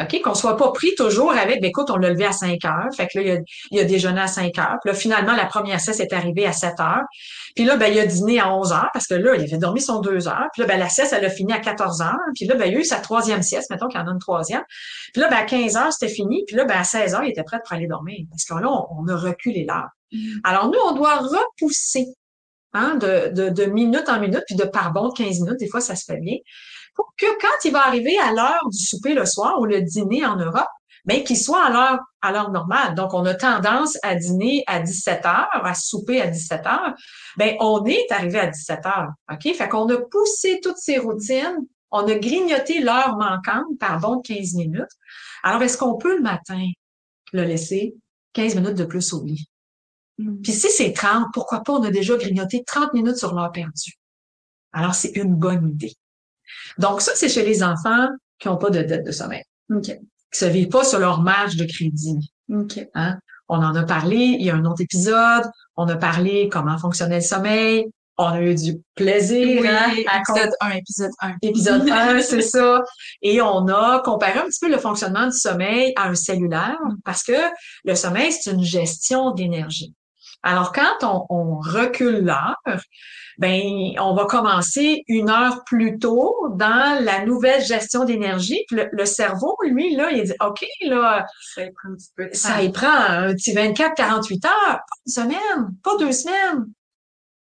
OK, 0.00 0.20
qu'on 0.22 0.34
soit 0.34 0.56
pas 0.56 0.72
pris 0.72 0.94
toujours 0.96 1.32
avec, 1.32 1.60
ben 1.60 1.68
écoute, 1.68 1.88
on 1.88 1.96
l'a 1.96 2.10
levé 2.10 2.24
à 2.24 2.32
5 2.32 2.64
heures, 2.64 2.88
fait 2.96 3.06
que 3.06 3.18
là, 3.18 3.24
il 3.24 3.30
a, 3.30 3.40
il 3.70 3.80
a 3.80 3.84
déjeuné 3.84 4.20
à 4.20 4.26
5 4.26 4.58
heures, 4.58 4.78
puis 4.82 4.90
là, 4.90 4.94
finalement, 4.94 5.36
la 5.36 5.46
première 5.46 5.78
sieste 5.78 6.00
est 6.00 6.12
arrivée 6.12 6.46
à 6.46 6.52
7 6.52 6.80
heures, 6.80 7.04
puis 7.54 7.64
là, 7.64 7.76
ben, 7.76 7.92
il 7.92 8.00
a 8.00 8.06
dîné 8.06 8.40
à 8.40 8.52
11 8.52 8.72
heures, 8.72 8.90
parce 8.92 9.06
que 9.06 9.14
là, 9.14 9.36
il 9.36 9.44
avait 9.44 9.56
dormi 9.58 9.80
son 9.80 10.00
2 10.00 10.26
heures, 10.26 10.48
puis 10.52 10.62
là, 10.62 10.66
ben, 10.66 10.78
la 10.80 10.88
sieste, 10.88 11.14
elle 11.16 11.24
a 11.24 11.30
fini 11.30 11.52
à 11.52 11.60
14 11.60 12.00
heures, 12.02 12.18
puis 12.34 12.46
là, 12.46 12.56
ben, 12.56 12.66
il 12.66 12.76
a 12.76 12.80
eu 12.80 12.84
sa 12.84 12.98
troisième 12.98 13.42
sieste, 13.42 13.70
mettons 13.70 13.86
qu'il 13.86 14.00
y 14.00 14.02
en 14.02 14.08
a 14.08 14.10
une 14.10 14.18
troisième, 14.18 14.64
puis 15.12 15.22
là, 15.22 15.28
ben, 15.28 15.36
à 15.36 15.44
15 15.44 15.76
heures, 15.76 15.92
c'était 15.92 16.12
fini, 16.12 16.44
puis 16.44 16.56
là, 16.56 16.64
ben, 16.64 16.78
à 16.78 16.84
16 16.84 17.14
heures, 17.14 17.24
il 17.24 17.30
était 17.30 17.44
prêt 17.44 17.60
pour 17.64 17.72
aller 17.72 17.86
dormir, 17.86 18.26
parce 18.30 18.44
que 18.44 18.54
là, 18.54 18.68
on, 18.68 18.86
on 18.98 19.08
a 19.08 19.16
reculé 19.16 19.64
l'heure. 19.64 19.90
Mhm. 20.10 20.40
Alors, 20.42 20.70
nous, 20.70 20.78
on 20.88 20.92
doit 20.92 21.18
repousser 21.18 22.06
hein, 22.72 22.96
de, 22.96 23.30
de, 23.32 23.48
de 23.48 23.64
minute 23.66 24.08
en 24.08 24.20
minute, 24.20 24.42
puis 24.46 24.56
de 24.56 24.64
par 24.64 24.92
bon 24.92 25.08
de 25.08 25.14
15 25.14 25.40
minutes, 25.40 25.60
des 25.60 25.68
fois, 25.68 25.80
ça 25.80 25.94
se 25.94 26.04
fait 26.04 26.18
bien, 26.18 26.36
pour 26.94 27.12
que 27.16 27.26
quand 27.40 27.64
il 27.64 27.72
va 27.72 27.86
arriver 27.86 28.16
à 28.18 28.32
l'heure 28.32 28.68
du 28.70 28.78
souper 28.78 29.14
le 29.14 29.26
soir 29.26 29.60
ou 29.60 29.66
le 29.66 29.82
dîner 29.82 30.24
en 30.24 30.36
Europe, 30.36 30.68
ben, 31.04 31.22
qu'il 31.22 31.36
soit 31.36 31.64
à 31.64 31.70
l'heure, 31.70 32.00
à 32.22 32.32
l'heure 32.32 32.50
normale. 32.50 32.94
Donc, 32.94 33.12
on 33.12 33.26
a 33.26 33.34
tendance 33.34 33.98
à 34.02 34.14
dîner 34.14 34.64
à 34.66 34.80
17 34.80 35.26
heures, 35.26 35.48
à 35.52 35.74
souper 35.74 36.20
à 36.20 36.28
17 36.28 36.66
heures. 36.66 36.94
Ben, 37.36 37.56
on 37.60 37.84
est 37.84 38.10
arrivé 38.10 38.38
à 38.38 38.46
17 38.46 38.86
heures. 38.86 39.10
OK? 39.30 39.54
Fait 39.54 39.68
qu'on 39.68 39.88
a 39.90 39.98
poussé 40.10 40.60
toutes 40.62 40.78
ces 40.78 40.98
routines. 40.98 41.66
On 41.90 42.06
a 42.08 42.14
grignoté 42.14 42.80
l'heure 42.80 43.16
manquante 43.18 43.78
par 43.78 44.00
bon 44.00 44.16
de 44.16 44.22
15 44.22 44.54
minutes. 44.54 44.90
Alors, 45.42 45.62
est-ce 45.62 45.76
qu'on 45.76 45.96
peut 45.96 46.16
le 46.16 46.22
matin 46.22 46.66
le 47.32 47.44
laisser 47.44 47.94
15 48.32 48.54
minutes 48.56 48.74
de 48.74 48.84
plus 48.84 49.12
au 49.12 49.22
lit? 49.22 49.46
Mhm. 50.18 50.40
Puis 50.42 50.52
si 50.52 50.70
c'est 50.70 50.92
30, 50.92 51.26
pourquoi 51.34 51.62
pas? 51.62 51.74
On 51.74 51.82
a 51.82 51.90
déjà 51.90 52.16
grignoté 52.16 52.64
30 52.64 52.94
minutes 52.94 53.16
sur 53.16 53.34
l'heure 53.34 53.52
perdue? 53.52 53.98
Alors, 54.72 54.94
c'est 54.94 55.12
une 55.16 55.34
bonne 55.34 55.68
idée. 55.68 55.92
Donc, 56.78 57.00
ça, 57.00 57.12
c'est 57.14 57.28
chez 57.28 57.44
les 57.44 57.62
enfants 57.62 58.08
qui 58.38 58.48
n'ont 58.48 58.56
pas 58.56 58.70
de 58.70 58.82
dette 58.82 59.06
de 59.06 59.12
sommeil, 59.12 59.42
OK. 59.70 59.86
qui 59.86 60.38
se 60.38 60.44
vivent 60.44 60.68
pas 60.68 60.84
sur 60.84 60.98
leur 60.98 61.20
marge 61.22 61.56
de 61.56 61.64
crédit. 61.64 62.32
OK. 62.52 62.80
On 63.48 63.58
en 63.62 63.74
a 63.74 63.82
parlé, 63.84 64.16
il 64.16 64.42
y 64.42 64.50
a 64.50 64.54
un 64.54 64.64
autre 64.64 64.80
épisode, 64.80 65.44
on 65.76 65.86
a 65.88 65.96
parlé 65.96 66.48
comment 66.50 66.78
fonctionnait 66.78 67.16
le 67.16 67.22
sommeil. 67.22 67.86
On 68.16 68.26
a 68.26 68.40
eu 68.40 68.54
du 68.54 68.80
plaisir 68.94 69.60
Oui, 69.60 69.68
hein, 69.68 69.90
à 70.06 70.18
épisode 70.20 70.52
1, 70.60 70.70
épisode 70.70 71.10
1. 71.20 71.34
épisode 71.42 71.88
1, 71.90 72.20
c'est 72.20 72.42
ça. 72.42 72.82
Et 73.22 73.42
on 73.42 73.66
a 73.66 74.00
comparé 74.04 74.38
un 74.38 74.46
petit 74.46 74.60
peu 74.60 74.70
le 74.70 74.78
fonctionnement 74.78 75.26
du 75.26 75.36
sommeil 75.36 75.92
à 75.96 76.08
un 76.08 76.14
cellulaire 76.14 76.78
parce 77.04 77.24
que 77.24 77.32
le 77.84 77.94
sommeil, 77.96 78.30
c'est 78.30 78.52
une 78.52 78.62
gestion 78.62 79.32
d'énergie. 79.32 79.94
Alors, 80.44 80.72
quand 80.72 81.02
on, 81.02 81.26
on 81.28 81.58
recule 81.58 82.24
l'heure, 82.24 82.56
ben, 83.38 83.62
on 84.00 84.14
va 84.14 84.26
commencer 84.26 85.02
une 85.08 85.30
heure 85.30 85.64
plus 85.64 85.98
tôt 85.98 86.34
dans 86.56 87.02
la 87.02 87.24
nouvelle 87.24 87.62
gestion 87.64 88.04
d'énergie. 88.04 88.64
Le, 88.70 88.88
le 88.92 89.04
cerveau, 89.06 89.56
lui, 89.62 89.94
là, 89.94 90.10
il 90.10 90.24
dit, 90.24 90.32
OK, 90.40 90.64
là, 90.82 91.26
Ça 91.54 91.64
y 91.64 91.70
prend 91.72 91.88
un 91.90 91.94
petit 91.94 92.12
peu 92.16 92.24
de 92.24 92.30
temps. 92.30 92.36
ça 92.38 92.62
y 92.62 92.72
prend 92.72 92.88
un 92.88 93.34
petit 93.34 93.52
24, 93.52 93.94
48 93.94 94.44
heures, 94.44 94.52
pas 94.52 94.80
une 95.06 95.12
semaine, 95.12 95.76
pas 95.82 95.96
deux 95.98 96.12
semaines. 96.12 96.66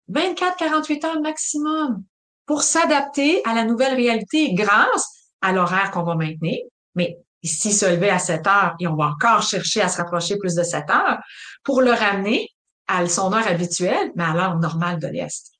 24, 0.10 0.58
48 0.58 1.06
heures 1.06 1.22
maximum 1.22 2.04
pour 2.46 2.64
s'adapter 2.64 3.42
à 3.46 3.54
la 3.54 3.64
nouvelle 3.64 3.96
réalité 3.96 4.54
grâce 4.54 5.30
à 5.42 5.54
l'horaire 5.54 5.92
qu'on 5.92 6.04
va 6.04 6.16
maintenir. 6.16 6.60
Mais 6.96 7.18
ici, 7.42 7.72
se 7.72 7.86
lever 7.86 8.10
à 8.10 8.20
7 8.20 8.46
heures 8.48 8.76
et 8.80 8.88
on 8.88 8.96
va 8.96 9.08
encore 9.08 9.42
chercher 9.42 9.82
à 9.82 9.90
se 9.90 9.98
rapprocher 9.98 10.38
plus 10.38 10.56
de 10.56 10.64
7 10.64 10.90
heures 10.90 11.20
pour 11.64 11.82
le 11.82 11.92
ramener 11.92 12.50
à 12.88 13.08
son 13.08 13.32
heure 13.34 13.48
habituelle, 13.48 14.12
mais 14.16 14.24
à 14.24 14.34
l'heure 14.34 14.60
normale 14.60 15.00
de 15.00 15.08
l'Est. 15.08 15.53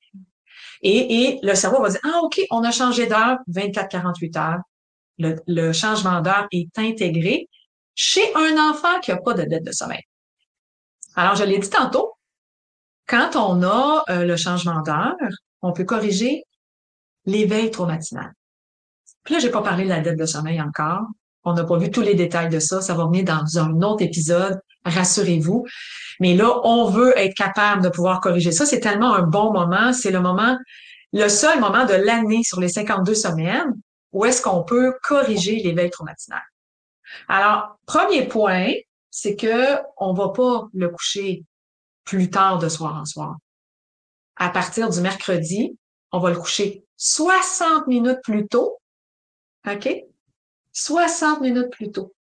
Et, 0.84 1.40
le 1.42 1.54
cerveau 1.54 1.80
va 1.82 1.88
dire, 1.88 2.00
ah, 2.04 2.20
OK, 2.22 2.40
on 2.50 2.62
a 2.62 2.70
changé 2.70 3.06
d'heure, 3.06 3.38
24, 3.48 3.88
48 3.88 4.36
heures. 4.36 4.60
Le, 5.18 5.72
changement 5.72 6.20
d'heure 6.20 6.46
est 6.52 6.78
intégré 6.78 7.48
chez 7.94 8.34
un 8.34 8.70
enfant 8.70 9.00
qui 9.00 9.10
n'a 9.10 9.16
pas 9.16 9.32
de 9.32 9.44
dette 9.44 9.64
de 9.64 9.72
sommeil. 9.72 10.02
Alors, 11.16 11.36
je 11.36 11.44
l'ai 11.44 11.58
dit 11.58 11.70
tantôt, 11.70 12.12
quand 13.06 13.36
on 13.36 13.62
a 13.62 14.04
euh, 14.10 14.24
le 14.24 14.36
changement 14.36 14.82
d'heure, 14.82 15.14
on 15.62 15.72
peut 15.72 15.84
corriger 15.84 16.42
l'éveil 17.24 17.70
trop 17.70 17.86
matinal. 17.86 18.32
Puis 19.22 19.34
là, 19.34 19.40
j'ai 19.40 19.50
pas 19.50 19.62
parlé 19.62 19.84
de 19.84 19.88
la 19.88 20.00
dette 20.00 20.18
de 20.18 20.26
sommeil 20.26 20.60
encore. 20.60 21.06
On 21.44 21.54
n'a 21.54 21.64
pas 21.64 21.78
vu 21.78 21.90
tous 21.90 22.02
les 22.02 22.14
détails 22.14 22.50
de 22.50 22.58
ça. 22.58 22.82
Ça 22.82 22.94
va 22.94 23.06
venir 23.06 23.24
dans 23.24 23.58
un 23.58 23.80
autre 23.82 24.02
épisode. 24.02 24.60
Rassurez-vous. 24.84 25.64
Mais 26.20 26.34
là, 26.34 26.60
on 26.64 26.86
veut 26.86 27.16
être 27.18 27.34
capable 27.34 27.82
de 27.82 27.88
pouvoir 27.88 28.20
corriger 28.20 28.52
ça. 28.52 28.66
C'est 28.66 28.80
tellement 28.80 29.14
un 29.14 29.22
bon 29.22 29.52
moment. 29.52 29.92
C'est 29.92 30.10
le 30.10 30.20
moment, 30.20 30.56
le 31.12 31.28
seul 31.28 31.60
moment 31.60 31.84
de 31.84 31.94
l'année 31.94 32.42
sur 32.42 32.60
les 32.60 32.68
52 32.68 33.14
semaines 33.14 33.74
où 34.12 34.24
est-ce 34.24 34.40
qu'on 34.40 34.62
peut 34.62 34.94
corriger 35.02 35.56
l'éveil 35.56 35.90
trop 35.90 36.04
matinal. 36.04 36.42
Alors, 37.28 37.78
premier 37.84 38.26
point, 38.26 38.72
c'est 39.10 39.36
que 39.36 39.78
on 39.96 40.14
va 40.14 40.30
pas 40.30 40.68
le 40.72 40.88
coucher 40.88 41.44
plus 42.04 42.30
tard 42.30 42.58
de 42.58 42.68
soir 42.68 42.96
en 42.96 43.04
soir. 43.04 43.36
À 44.36 44.50
partir 44.50 44.88
du 44.88 45.00
mercredi, 45.00 45.76
on 46.12 46.20
va 46.20 46.30
le 46.30 46.36
coucher 46.36 46.84
60 46.96 47.86
minutes 47.86 48.20
plus 48.22 48.46
tôt. 48.46 48.78
OK? 49.68 49.88
60 50.72 51.40
minutes 51.40 51.70
plus 51.70 51.90
tôt. 51.90 52.14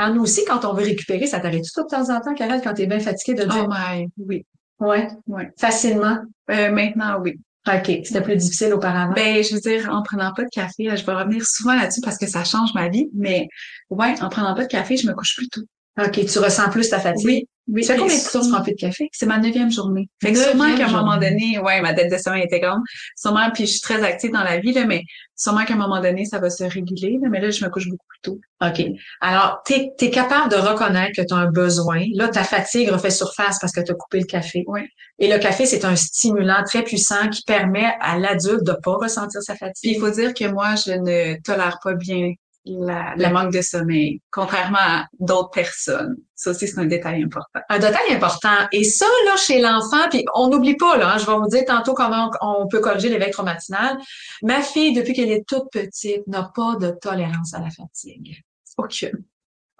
En 0.00 0.14
nous 0.14 0.22
aussi, 0.22 0.44
quand 0.46 0.64
on 0.64 0.72
veut 0.72 0.84
récupérer, 0.84 1.26
ça 1.26 1.40
t'arrête 1.40 1.62
tout 1.74 1.82
de 1.82 1.88
temps 1.88 2.08
en 2.08 2.20
temps, 2.20 2.34
Karel, 2.34 2.62
quand 2.62 2.72
tu 2.72 2.82
es 2.82 2.86
bien 2.86 3.00
fatigué 3.00 3.34
de 3.34 3.44
dire? 3.44 3.66
Oh 3.68 3.70
my, 3.70 4.06
oui. 4.18 4.46
ouais, 4.78 5.08
Ouais. 5.26 5.50
facilement? 5.58 6.18
Euh, 6.50 6.70
maintenant, 6.70 7.20
oui. 7.20 7.38
OK, 7.68 7.84
c'était 8.04 8.22
plus 8.22 8.36
difficile 8.36 8.72
auparavant? 8.72 9.12
Ben, 9.12 9.44
je 9.44 9.54
veux 9.54 9.60
dire, 9.60 9.90
en 9.92 10.02
prenant 10.02 10.32
pas 10.32 10.44
de 10.44 10.48
café, 10.48 10.96
je 10.96 11.04
vais 11.04 11.12
revenir 11.12 11.44
souvent 11.44 11.74
là-dessus 11.74 12.00
parce 12.00 12.16
que 12.16 12.26
ça 12.26 12.42
change 12.42 12.72
ma 12.74 12.88
vie, 12.88 13.10
mais 13.14 13.48
ouais, 13.90 14.14
en 14.22 14.30
prenant 14.30 14.54
pas 14.54 14.62
de 14.62 14.68
café, 14.68 14.96
je 14.96 15.06
me 15.06 15.12
couche 15.12 15.36
plus 15.36 15.48
tôt. 15.48 15.60
OK, 16.02 16.24
tu 16.24 16.38
ressens 16.38 16.70
plus 16.70 16.88
ta 16.88 16.98
fatigue? 16.98 17.26
Oui, 17.26 17.48
oui. 17.72 17.84
Ça 17.84 17.96
combien 17.96 18.16
de 18.16 18.32
temps 18.32 18.40
tu 18.40 18.50
prends 18.50 18.62
plus 18.62 18.72
de 18.72 18.80
café? 18.80 19.08
C'est 19.12 19.26
ma 19.26 19.38
neuvième 19.38 19.70
journée. 19.70 20.08
Fait 20.22 20.32
que 20.32 20.38
sûrement 20.38 20.74
qu'à 20.76 20.86
un 20.86 20.92
moment 20.92 21.16
donné, 21.16 21.58
ouais, 21.58 21.80
ma 21.80 21.92
dette 21.92 22.10
de 22.12 22.18
sommeil 22.18 22.44
était 22.44 22.60
grande. 22.60 22.82
Sûrement, 23.16 23.50
puis 23.52 23.66
je 23.66 23.72
suis 23.72 23.80
très 23.80 24.02
active 24.02 24.32
dans 24.32 24.42
la 24.42 24.58
vie, 24.58 24.72
là, 24.72 24.86
mais 24.86 25.02
sûrement 25.36 25.64
qu'à 25.64 25.74
un 25.74 25.78
moment 25.78 26.00
donné, 26.00 26.24
ça 26.24 26.38
va 26.38 26.50
se 26.50 26.64
réguler, 26.64 27.18
là, 27.20 27.28
mais 27.30 27.40
là, 27.40 27.50
je 27.50 27.64
me 27.64 27.70
couche 27.70 27.88
beaucoup 27.88 28.06
plus 28.08 28.20
tôt. 28.22 28.40
OK. 28.62 28.86
Alors, 29.20 29.62
tu 29.64 29.74
es, 29.74 30.10
capable 30.10 30.50
de 30.50 30.56
reconnaître 30.56 31.12
que 31.16 31.26
tu 31.26 31.32
as 31.32 31.36
un 31.36 31.50
besoin. 31.50 32.04
Là, 32.14 32.28
ta 32.28 32.44
fatigue 32.44 32.90
refait 32.90 33.10
surface 33.10 33.58
parce 33.60 33.72
que 33.72 33.80
tu 33.80 33.92
as 33.92 33.94
coupé 33.94 34.20
le 34.20 34.26
café. 34.26 34.64
Oui. 34.66 34.82
Et 35.18 35.32
le 35.32 35.38
café, 35.38 35.66
c'est 35.66 35.84
un 35.84 35.96
stimulant 35.96 36.62
très 36.64 36.82
puissant 36.82 37.28
qui 37.28 37.42
permet 37.42 37.92
à 38.00 38.18
l'adulte 38.18 38.64
de 38.64 38.72
pas 38.72 38.94
ressentir 38.94 39.42
sa 39.42 39.54
Puis 39.54 39.60
fatigue. 39.60 39.96
il 39.96 40.00
faut 40.00 40.10
dire 40.10 40.34
que 40.34 40.44
moi, 40.50 40.74
je 40.74 40.92
ne 40.92 41.40
tolère 41.42 41.78
pas 41.82 41.94
bien 41.94 42.32
la, 42.64 43.14
le 43.16 43.32
manque 43.32 43.52
de 43.52 43.62
sommeil, 43.62 44.20
contrairement 44.30 44.78
à 44.78 45.06
d'autres 45.18 45.50
personnes. 45.50 46.16
Ça 46.34 46.50
aussi, 46.50 46.68
c'est 46.68 46.78
un 46.78 46.86
détail 46.86 47.22
important. 47.22 47.60
Un 47.68 47.78
détail 47.78 48.12
important. 48.12 48.68
Et 48.72 48.84
ça, 48.84 49.06
là, 49.26 49.36
chez 49.36 49.60
l'enfant, 49.60 50.08
puis 50.10 50.24
on 50.34 50.48
n'oublie 50.48 50.76
pas, 50.76 50.96
là, 50.96 51.14
hein, 51.14 51.18
je 51.18 51.26
vais 51.26 51.34
vous 51.34 51.48
dire 51.48 51.64
tantôt 51.66 51.94
comment 51.94 52.30
on, 52.40 52.68
peut 52.68 52.80
corriger 52.80 53.08
l'éveil 53.08 53.32
matinal. 53.42 53.98
Ma 54.42 54.60
fille, 54.60 54.92
depuis 54.92 55.14
qu'elle 55.14 55.30
est 55.30 55.46
toute 55.46 55.70
petite, 55.72 56.26
n'a 56.26 56.50
pas 56.54 56.76
de 56.76 56.90
tolérance 56.90 57.54
à 57.54 57.60
la 57.60 57.70
fatigue. 57.70 58.42
Aucune. 58.76 59.24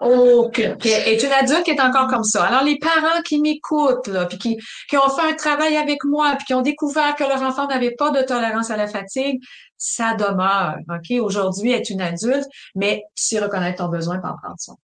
Aucune. 0.01 0.77
Puis 0.77 0.89
elle 0.89 1.07
est 1.13 1.23
une 1.23 1.31
adulte 1.31 1.63
qui 1.63 1.71
est 1.71 1.79
encore 1.81 2.07
comme 2.07 2.23
ça. 2.23 2.43
Alors, 2.45 2.63
les 2.63 2.77
parents 2.79 3.21
qui 3.23 3.39
m'écoutent, 3.39 4.07
là, 4.07 4.25
puis 4.25 4.37
qui, 4.39 4.57
qui 4.89 4.97
ont 4.97 5.09
fait 5.09 5.29
un 5.31 5.33
travail 5.35 5.77
avec 5.77 6.03
moi, 6.03 6.33
puis 6.37 6.45
qui 6.47 6.53
ont 6.55 6.61
découvert 6.63 7.15
que 7.15 7.23
leur 7.23 7.41
enfant 7.43 7.67
n'avait 7.67 7.91
pas 7.91 8.09
de 8.09 8.21
tolérance 8.23 8.71
à 8.71 8.77
la 8.77 8.87
fatigue, 8.87 9.39
ça 9.77 10.15
demeure. 10.15 10.75
OK? 10.89 11.19
Aujourd'hui, 11.21 11.71
être 11.71 11.89
une 11.91 12.01
adulte, 12.01 12.45
mais 12.75 13.03
si 13.15 13.37
reconnaître 13.39 13.77
ton 13.83 13.89
besoin, 13.89 14.17
pas 14.19 14.29
en 14.29 14.37
prendre 14.41 14.55
soin. 14.59 14.75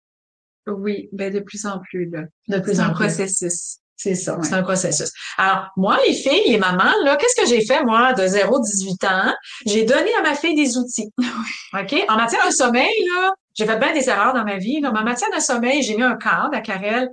Oui, 0.66 1.08
ben 1.12 1.32
de 1.32 1.40
plus 1.40 1.64
en 1.64 1.78
plus, 1.78 2.10
là. 2.10 2.22
De 2.48 2.58
plus 2.58 2.74
C'est 2.74 2.80
un 2.80 2.90
en 2.90 2.94
plus. 2.94 3.06
processus. 3.06 3.78
C'est 3.98 4.14
ça, 4.14 4.34
Ouais. 4.36 4.44
c'est 4.44 4.52
un 4.54 4.62
processus. 4.62 5.10
Alors, 5.38 5.68
moi, 5.78 5.96
les 6.06 6.12
filles, 6.12 6.42
les 6.50 6.58
mamans, 6.58 6.92
là, 7.04 7.16
qu'est-ce 7.16 7.40
que 7.40 7.48
j'ai 7.48 7.64
fait, 7.64 7.82
moi, 7.82 8.12
de 8.12 8.26
0 8.26 8.56
à 8.56 8.60
18 8.60 9.04
ans? 9.04 9.34
J'ai 9.64 9.84
donné 9.84 10.10
à 10.18 10.22
ma 10.22 10.34
fille 10.34 10.54
des 10.54 10.76
outils. 10.76 11.10
OK? 11.72 11.94
En 12.10 12.16
matière 12.16 12.46
de 12.46 12.52
sommeil, 12.52 12.92
là, 13.14 13.32
j'ai 13.56 13.66
fait 13.66 13.78
bien 13.78 13.92
des 13.92 14.08
erreurs 14.08 14.34
dans 14.34 14.44
ma 14.44 14.58
vie. 14.58 14.80
Mais 14.80 14.88
en 14.88 15.02
matière 15.02 15.30
de 15.34 15.40
sommeil, 15.40 15.82
j'ai 15.82 15.96
mis 15.96 16.02
un 16.02 16.16
cadre 16.16 16.54
à 16.54 16.60
Karel 16.60 17.08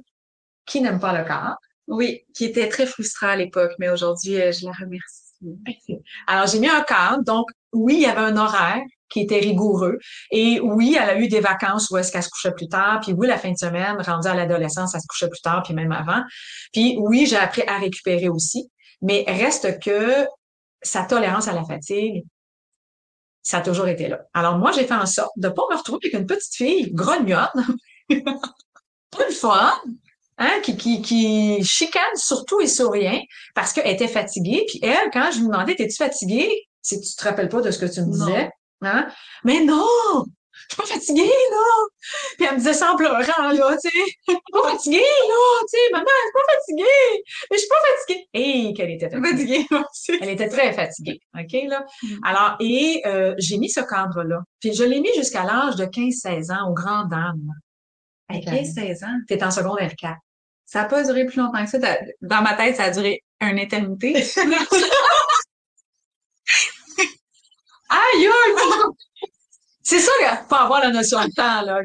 qui 0.66 0.82
n'aime 0.82 1.00
pas 1.00 1.18
le 1.18 1.26
cadre. 1.26 1.58
Oui, 1.88 2.22
qui 2.34 2.46
était 2.46 2.70
très 2.70 2.86
frustrant 2.86 3.30
à 3.30 3.36
l'époque, 3.36 3.72
mais 3.80 3.90
aujourd'hui, 3.90 4.40
euh, 4.40 4.52
je 4.52 4.66
la 4.66 4.72
remercie. 4.72 5.22
Alors, 6.28 6.48
j'ai 6.48 6.60
mis 6.60 6.70
un 6.70 6.82
cadre. 6.82 7.24
Donc, 7.24 7.48
oui, 7.74 7.96
il 7.96 8.02
y 8.02 8.06
avait 8.06 8.22
un 8.22 8.38
horaire 8.38 8.82
qui 9.10 9.22
était 9.22 9.40
rigoureux. 9.40 10.00
Et 10.32 10.60
oui, 10.62 10.98
elle 11.00 11.10
a 11.10 11.18
eu 11.20 11.28
des 11.28 11.40
vacances 11.40 11.90
où 11.90 11.98
est-ce 11.98 12.12
qu'elle 12.12 12.24
se 12.24 12.30
couchait 12.30 12.54
plus 12.54 12.68
tard. 12.68 13.02
Puis 13.02 13.14
oui, 13.14 13.28
la 13.28 13.38
fin 13.38 13.52
de 13.52 13.58
semaine, 13.58 13.98
rendue 14.02 14.28
à 14.28 14.34
l'adolescence, 14.34 14.96
elle 14.96 15.02
se 15.02 15.08
couchait 15.08 15.30
plus 15.30 15.42
tard, 15.42 15.62
puis 15.64 15.74
même 15.74 15.92
avant. 15.92 16.24
Puis 16.72 16.96
oui, 17.00 17.26
j'ai 17.26 17.38
appris 17.38 17.64
à 17.68 17.78
récupérer 17.78 18.30
aussi. 18.30 18.72
Mais 19.02 19.26
reste 19.28 19.80
que 19.82 20.26
sa 20.82 21.04
tolérance 21.04 21.48
à 21.48 21.54
la 21.54 21.64
fatigue, 21.64 22.24
ça 23.44 23.58
a 23.58 23.62
toujours 23.62 23.88
été 23.88 24.08
là. 24.08 24.22
Alors 24.34 24.58
moi, 24.58 24.72
j'ai 24.72 24.86
fait 24.86 24.94
en 24.96 25.06
sorte 25.06 25.32
de 25.38 25.50
pas 25.50 25.64
me 25.70 25.76
retrouver 25.78 26.00
avec 26.04 26.14
une 26.20 26.26
petite 26.26 26.56
fille 26.56 26.92
grognonne, 26.94 27.50
pas 28.10 29.26
le 29.28 29.34
fun, 29.34 29.74
hein, 30.38 30.60
qui, 30.64 30.76
qui, 30.78 31.02
qui 31.02 31.64
chicane 31.64 32.02
surtout 32.16 32.60
et 32.62 32.68
sur 32.68 32.92
rien 32.92 33.20
parce 33.54 33.74
qu'elle 33.74 33.88
était 33.94 34.08
fatiguée. 34.08 34.66
Puis 34.68 34.80
elle, 34.82 35.12
quand 35.12 35.30
je 35.32 35.40
lui 35.40 35.48
demandais, 35.48 35.76
t'es-tu 35.76 35.96
fatiguée? 35.98 36.50
Si 36.82 37.00
tu 37.00 37.16
te 37.16 37.24
rappelles 37.24 37.50
pas 37.50 37.62
de 37.62 37.70
ce 37.72 37.78
que 37.80 37.86
tu 37.86 38.02
me 38.02 38.08
Non. 38.18 38.26
disais, 38.26 38.50
hein? 38.82 39.08
Mais 39.44 39.64
non! 39.64 40.26
Je 40.70 40.76
suis 40.76 40.82
pas 40.82 40.86
fatiguée, 40.88 41.28
là! 41.52 41.86
Puis 42.38 42.46
elle 42.48 42.54
me 42.54 42.58
disait 42.58 42.74
ça 42.74 42.92
en 42.92 42.96
pleurant, 42.96 43.22
là, 43.52 43.78
tu 43.78 43.90
sais. 43.90 43.98
Je 44.28 44.32
suis 44.34 44.42
pas 44.52 44.70
fatiguée, 44.72 44.98
là, 44.98 45.60
tu 45.62 45.68
sais. 45.70 45.92
Maman, 45.92 46.06
je 46.06 46.24
suis 46.24 46.34
pas 46.34 46.54
fatiguée! 46.54 47.24
Mais 47.52 47.58
je 47.58 47.60
suis 47.60 47.70
pas 47.70 47.76
fatiguée! 47.98 48.28
Et 48.34 48.74
qu'elle 48.74 48.92
était 48.92 49.10
fatiguée. 49.10 49.30
Fatiguée, 49.32 49.68
aussi. 49.92 50.12
Elle 50.22 50.30
était 50.30 50.50
très 50.50 50.74
fatiguée, 50.74 51.20
OK, 51.38 51.54
là? 51.68 51.86
Mm. 52.04 52.20
Alors, 52.24 52.56
et 52.60 53.02
euh, 53.06 53.36
j'ai 53.38 53.58
mis 53.58 53.70
ce 53.70 53.82
cadre-là. 53.82 54.40
Puis 54.60 54.74
je 54.74 54.84
l'ai 54.84 55.00
mis 55.02 55.14
jusqu'à 55.16 55.44
l'âge 55.44 55.76
de 55.76 55.86
15-16 55.86 56.52
ans, 56.52 56.70
aux 56.70 56.74
grandes 56.74 57.10
dames. 57.10 57.50
À 58.30 58.36
Ok. 58.38 58.44
15-16 58.46 59.06
ans? 59.06 59.20
T'es 59.28 59.44
en 59.44 59.52
secondaire 59.52 59.92
4. 59.98 60.16
Ça 60.66 60.84
n'a 60.84 60.86
pas 60.86 61.04
duré 61.04 61.26
plus 61.26 61.38
longtemps 61.38 61.64
que 61.64 61.70
ça. 61.70 61.78
Dans- 62.22 62.42
ma 62.42 62.54
tête, 62.56 62.78
ça 62.78 62.86
a 62.86 62.90
duré 62.90 63.22
une 63.42 63.60
éternité. 63.60 64.14
Aïe, 67.90 68.28
aïe! 68.28 69.32
C'est 69.84 70.00
ça, 70.00 70.12
faut 70.50 70.56
avoir 70.56 70.80
la 70.82 70.92
notion 70.92 71.20
de 71.24 71.32
temps, 71.36 71.62
là. 71.62 71.80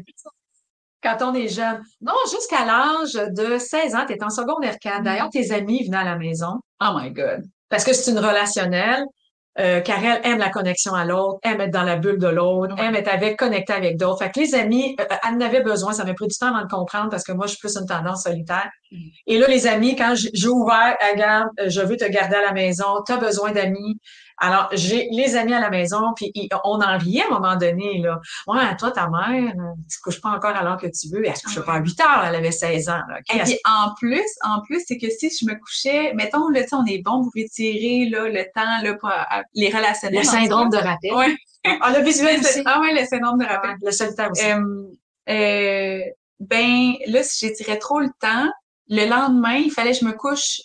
Quand 1.01 1.17
on 1.21 1.33
est 1.33 1.47
jeune. 1.47 1.81
Non, 2.01 2.13
jusqu'à 2.29 2.65
l'âge 2.65 3.13
de 3.13 3.57
16 3.57 3.95
ans, 3.95 4.05
tu 4.05 4.13
es 4.13 4.23
en 4.23 4.29
secondaire 4.29 4.75
4. 4.81 5.03
D'ailleurs, 5.03 5.29
tes 5.29 5.51
amis 5.53 5.85
venaient 5.85 5.97
à 5.97 6.03
la 6.03 6.17
maison. 6.17 6.59
oh 6.81 6.89
my 6.95 7.11
God. 7.11 7.43
Parce 7.69 7.83
que 7.83 7.93
c'est 7.93 8.11
une 8.11 8.19
relationnelle. 8.19 9.03
Euh, 9.59 9.81
Karel 9.81 10.21
aime 10.23 10.37
la 10.37 10.49
connexion 10.49 10.93
à 10.93 11.03
l'autre, 11.03 11.39
aime 11.43 11.59
être 11.59 11.71
dans 11.71 11.83
la 11.83 11.97
bulle 11.97 12.17
de 12.19 12.27
l'autre, 12.27 12.75
Ouais. 12.75 12.85
aime 12.85 12.95
être 12.95 13.09
avec, 13.09 13.37
connecté 13.37 13.73
avec 13.73 13.97
d'autres. 13.97 14.19
Fait 14.23 14.31
que 14.31 14.39
les 14.39 14.55
amis, 14.55 14.95
euh, 15.01 15.05
elle 15.09 15.35
en 15.35 15.41
avait 15.41 15.61
besoin. 15.61 15.91
Ça 15.91 16.05
m'a 16.05 16.13
pris 16.13 16.27
du 16.27 16.37
temps 16.37 16.47
avant 16.55 16.61
de 16.65 16.69
comprendre 16.71 17.09
parce 17.09 17.23
que 17.23 17.31
moi, 17.33 17.45
je 17.45 17.51
suis 17.51 17.59
plus 17.59 17.75
une 17.77 17.85
tendance 17.85 18.23
solitaire. 18.23 18.69
Mm. 18.91 18.97
Et 19.27 19.37
là, 19.37 19.47
les 19.47 19.67
amis, 19.67 19.95
quand 19.97 20.13
j'ai 20.15 20.47
ouvert, 20.47 20.95
regarde, 21.11 21.49
euh, 21.59 21.65
je 21.69 21.81
veux 21.81 21.97
te 21.97 22.05
garder 22.05 22.35
à 22.37 22.41
la 22.41 22.51
maison, 22.53 22.85
tu 23.05 23.11
as 23.11 23.17
besoin 23.17 23.51
d'amis. 23.51 23.99
Alors, 24.39 24.69
j'ai 24.71 25.07
les 25.11 25.35
amis 25.35 25.53
à 25.53 25.59
la 25.59 25.69
maison, 25.69 26.13
puis 26.15 26.31
on 26.63 26.81
en 26.81 26.97
riait 26.97 27.23
à 27.23 27.27
un 27.27 27.39
moment 27.39 27.55
donné, 27.55 27.99
là. 27.99 28.19
Ouais, 28.47 28.75
toi, 28.77 28.91
ta 28.91 29.09
mère, 29.09 29.53
tu 29.89 29.97
te 29.97 30.01
couches 30.03 30.21
pas 30.21 30.29
encore 30.29 30.55
à 30.55 30.63
l'heure 30.63 30.77
que 30.77 30.87
tu 30.87 31.09
veux. 31.09 31.25
Elle 31.25 31.35
se 31.35 31.43
couchait 31.43 31.63
pas 31.63 31.73
à 31.73 31.79
8 31.79 31.99
heures, 32.01 32.23
elle 32.25 32.35
avait 32.35 32.51
16 32.51 32.89
ans. 32.89 33.01
Là. 33.09 33.19
Et 33.33 33.39
puis, 33.39 33.59
en 33.65 33.93
plus, 33.95 34.27
en 34.43 34.61
plus, 34.61 34.83
c'est 34.87 34.97
que 34.97 35.09
si 35.09 35.29
je 35.29 35.45
me 35.45 35.55
couchais, 35.55 36.13
mettons, 36.13 36.47
là, 36.49 36.61
on 36.71 36.85
est 36.85 37.01
bon 37.03 37.23
pour 37.23 37.31
étirer, 37.35 38.09
là, 38.09 38.27
le 38.27 38.43
temps, 38.53 38.81
là, 38.83 38.93
pour, 38.95 39.11
les 39.53 39.69
relationnels. 39.69 40.19
Le 40.19 40.25
syndrome 40.25 40.69
de 40.69 40.77
rappel. 40.77 41.13
Ouais. 41.13 41.35
Ah, 41.81 41.91
le 41.97 42.03
visuel 42.03 42.39
aussi. 42.39 42.61
Ah 42.65 42.79
ouais, 42.79 42.99
le 42.99 43.05
syndrome 43.05 43.39
de 43.39 43.45
rappel. 43.45 43.75
le 43.81 43.91
solitaire 43.91 44.31
aussi. 44.31 44.45
Euh, 44.45 44.59
euh, 45.29 45.99
ben, 46.39 46.93
là, 47.07 47.23
si 47.23 47.45
j'étirais 47.45 47.77
trop 47.77 47.99
le 47.99 48.09
temps, 48.19 48.49
le 48.87 49.07
lendemain, 49.07 49.55
il 49.55 49.71
fallait 49.71 49.91
que 49.91 49.97
je 49.99 50.05
me 50.05 50.13
couche 50.13 50.61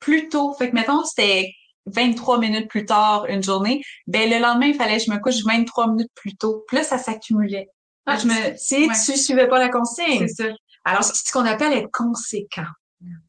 plus 0.00 0.28
tôt. 0.28 0.52
Fait 0.54 0.70
que, 0.70 0.74
mettons, 0.74 1.04
c'était 1.04 1.52
23 1.86 2.38
minutes 2.38 2.68
plus 2.68 2.84
tard 2.84 3.26
une 3.28 3.42
journée, 3.42 3.82
ben 4.06 4.30
le 4.30 4.38
lendemain, 4.38 4.66
il 4.66 4.74
fallait 4.74 4.98
que 4.98 5.04
je 5.04 5.10
me 5.10 5.18
couche 5.18 5.44
23 5.44 5.88
minutes 5.88 6.10
plus 6.14 6.36
tôt. 6.36 6.64
Puis 6.68 6.76
là, 6.76 6.84
ça 6.84 6.98
s'accumulait. 6.98 7.68
Ah, 8.06 8.16
je 8.16 8.26
me... 8.26 8.56
Si 8.56 8.88
tu 9.12 9.18
suivais 9.18 9.48
pas 9.48 9.58
la 9.58 9.68
consigne. 9.68 10.26
C'est 10.28 10.44
ça. 10.44 10.48
Alors, 10.84 11.04
c'est 11.04 11.26
ce 11.26 11.32
qu'on 11.32 11.46
appelle 11.46 11.72
être 11.72 11.90
conséquent. 11.92 12.66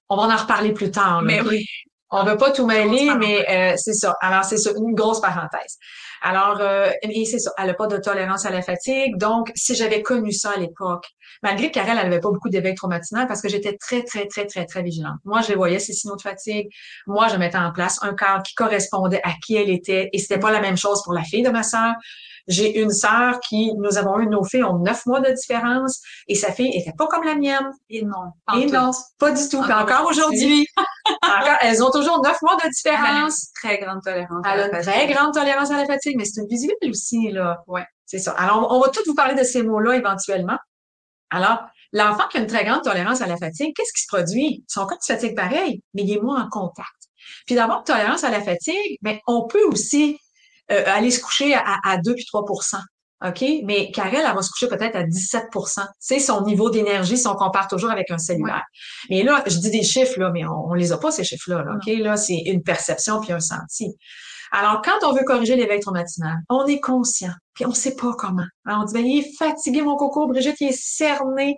On 0.10 0.16
va 0.16 0.24
en 0.24 0.38
reparler 0.38 0.74
plus 0.74 0.92
tard. 0.92 1.22
Mais 1.22 1.42
oui. 1.42 1.66
On 2.16 2.24
veut 2.24 2.38
pas 2.38 2.52
tout 2.52 2.68
mêler, 2.68 3.10
mais 3.18 3.50
euh, 3.50 3.74
c'est 3.76 3.94
ça. 3.94 4.16
Alors, 4.22 4.44
c'est 4.46 4.58
ça, 4.58 4.70
une 4.78 4.94
grosse 4.94 5.20
parenthèse. 5.20 5.78
Alors, 6.22 6.58
euh, 6.62 6.92
et 7.02 7.26
c'est 7.26 7.40
ça, 7.40 7.52
elle 7.58 7.68
n'a 7.68 7.74
pas 7.74 7.88
de 7.88 7.98
tolérance 7.98 8.46
à 8.46 8.52
la 8.52 8.62
fatigue. 8.62 9.18
Donc, 9.18 9.52
si 9.56 9.74
j'avais 9.74 10.04
connu 10.04 10.32
ça 10.32 10.52
à 10.52 10.58
l'époque, 10.58 11.06
malgré 11.44 11.70
qu'Arelle, 11.70 11.98
elle 12.00 12.10
n'avait 12.10 12.22
pas 12.22 12.32
beaucoup 12.32 12.50
d'éveil 12.50 12.74
traumatinal 12.74 13.28
parce 13.28 13.42
que 13.42 13.50
j'étais 13.50 13.78
très, 13.78 14.04
très, 14.04 14.28
très, 14.28 14.48
très, 14.48 14.66
très 14.66 14.82
vigilante. 14.82 15.18
Moi, 15.26 15.42
je 15.42 15.50
les 15.50 15.56
voyais, 15.56 15.80
ces 15.80 15.94
signaux 15.94 16.16
de 16.16 16.22
fatigue. 16.22 16.70
Moi, 17.06 17.28
je 17.28 17.36
mettais 17.36 17.58
en 17.58 17.72
place 17.72 18.00
un 18.02 18.16
cadre 18.16 18.42
qui 18.44 18.56
correspondait 18.56 19.22
à 19.24 19.34
qui 19.44 19.56
elle 19.56 19.70
était. 19.70 20.10
Et 20.14 20.20
c'était 20.20 20.40
pas 20.40 20.52
la 20.52 20.62
même 20.62 20.78
chose 20.78 21.04
pour 21.04 21.14
la 21.14 21.24
fille 21.24 21.44
de 21.44 21.50
ma 21.50 21.64
sœur. 21.64 21.94
J'ai 22.48 22.80
une 22.80 22.92
sœur 22.92 23.40
qui, 23.40 23.74
nous 23.78 23.98
avons 23.98 24.20
eu 24.20 24.28
nos 24.28 24.44
filles 24.44 24.64
ont 24.64 24.80
neuf 24.80 25.06
mois 25.06 25.22
de 25.22 25.32
différence 25.32 26.02
et 26.28 26.36
sa 26.36 26.52
fille 26.52 26.76
était 26.76 26.92
pas 26.98 27.08
comme 27.08 27.24
la 27.24 27.36
mienne. 27.36 27.72
Et 27.90 28.04
non. 28.04 28.32
Et 28.56 28.66
non, 28.66 28.92
pas 29.18 29.32
du 29.32 29.48
tout. 29.48 29.58
Encore, 29.58 29.82
encore 29.82 30.08
aujourd'hui. 30.10 30.68
encore, 31.24 31.58
elles 31.62 31.82
ont 31.84 31.92
toujours 31.92 32.22
neuf 32.22 32.42
mois 32.42 32.58
de 32.58 32.70
différence. 32.70 33.52
très 33.62 33.78
grande 33.80 34.02
tolérance. 34.02 34.46
Elle 34.46 34.60
a 34.60 34.66
une 34.66 34.82
très 34.82 35.08
grande 35.08 35.34
tolérance 35.34 35.72
à 35.72 35.78
la 35.78 35.86
fatigue, 35.86 36.18
mais 36.18 36.26
c'est 36.26 36.42
une 36.42 36.48
visuelle 36.48 36.76
aussi, 36.90 37.32
là. 37.32 37.64
Ouais. 37.68 37.86
C'est 38.06 38.20
ça. 38.20 38.32
Alors, 38.32 38.68
on, 38.72 38.80
va 38.80 38.90
tous 38.90 39.04
vous 39.08 39.16
parler 39.16 39.36
de 39.36 39.44
ces 39.44 39.64
mots-là 39.64 39.96
éventuellement. 39.96 40.58
Alors, 41.34 41.60
l'enfant 41.92 42.28
qui 42.30 42.38
a 42.38 42.42
une 42.42 42.48
très 42.48 42.64
grande 42.64 42.84
tolérance 42.84 43.22
à 43.22 43.28
la 43.28 43.38
fatigue, 43.38 43.74
qu'est-ce 43.76 43.94
qui 43.94 44.04
se 44.04 44.08
produit? 44.08 44.64
Son 44.68 44.86
corps 44.86 45.02
se 45.02 45.14
fatigue 45.14 45.36
pareil, 45.36 45.82
mais 45.94 46.04
il 46.04 46.14
est 46.14 46.22
moins 46.22 46.44
en 46.44 46.50
contact. 46.50 46.88
Puis 47.46 47.56
d'avoir 47.56 47.80
une 47.80 47.86
tolérance 47.86 48.24
à 48.24 48.30
la 48.30 48.42
fatigue, 48.42 48.98
mais 49.02 49.22
on 49.28 49.48
peut 49.48 49.64
aussi 49.66 50.18
euh, 50.72 50.84
aller 50.88 51.12
se 51.12 51.22
coucher 51.22 51.54
à, 51.54 51.78
à 51.84 51.98
2 51.98 52.14
puis 52.14 52.26
3% 52.32 52.80
OK? 53.26 53.44
Mais 53.64 53.90
Karel, 53.92 54.26
elle 54.28 54.36
va 54.36 54.42
se 54.42 54.50
coucher 54.50 54.68
peut-être 54.68 54.96
à 54.96 55.04
17% 55.04 55.86
C'est 56.00 56.20
son 56.20 56.44
niveau 56.44 56.70
d'énergie 56.70 57.18
si 57.18 57.28
on 57.28 57.36
compare 57.36 57.68
toujours 57.68 57.90
avec 57.90 58.12
un 58.12 58.18
cellulaire. 58.18 58.64
Mais 59.10 59.24
là, 59.24 59.44
je 59.48 59.58
dis 59.58 59.72
des 59.72 59.84
chiffres, 59.84 60.20
là, 60.20 60.30
mais 60.32 60.46
on, 60.46 60.72
on 60.72 60.74
les 60.74 60.92
a 60.92 60.98
pas, 60.98 61.12
ces 61.12 61.24
chiffres-là. 61.24 61.64
Là, 61.64 61.76
OK? 61.76 61.94
Là, 62.00 62.18
c'est 62.18 62.38
une 62.46 62.64
perception 62.64 63.22
puis 63.22 63.32
un 63.32 63.40
senti. 63.40 63.96
Alors, 64.56 64.82
quand 64.84 65.00
on 65.04 65.14
veut 65.14 65.24
corriger 65.24 65.56
l'éveil 65.56 65.80
traumatinal, 65.80 66.38
on 66.48 66.66
est 66.68 66.80
conscient, 66.80 67.34
puis 67.56 67.66
on 67.66 67.74
sait 67.74 67.96
pas 67.96 68.14
comment. 68.18 68.46
On 68.68 68.84
dit, 68.84 68.94
ben, 68.94 69.06
il 69.06 69.20
est 69.20 69.38
fatigué, 69.38 69.82
mon 69.82 69.96
coco, 69.98 70.28
Brigitte, 70.28 70.62
il 70.62 70.70
est 70.70 70.80
cerné, 70.80 71.56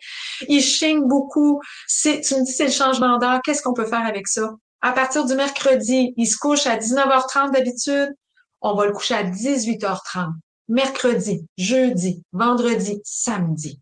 il 0.48 0.62
chigne 0.62 1.06
beaucoup. 1.06 1.62
Tu 2.02 2.10
me 2.10 2.46
dis, 2.46 2.52
c'est 2.52 2.66
le 2.66 2.72
changement 2.72 3.18
d'heure. 3.18 3.42
Qu'est-ce 3.44 3.62
qu'on 3.62 3.74
peut 3.74 3.86
faire 3.86 4.06
avec 4.06 4.28
ça? 4.28 4.56
À 4.82 4.94
partir 4.94 5.26
du 5.26 5.36
mercredi, 5.36 6.14
il 6.16 6.26
se 6.26 6.38
couche 6.38 6.68
à 6.68 6.78
19h30 6.78 7.52
d'habitude 7.52 8.16
on 8.62 8.74
va 8.74 8.88
le 8.88 8.94
coucher 8.94 9.14
à 9.14 9.24
18h30, 9.24 10.32
mercredi, 10.70 11.48
jeudi, 11.58 12.24
vendredi, 12.32 13.00
samedi. 13.04 13.80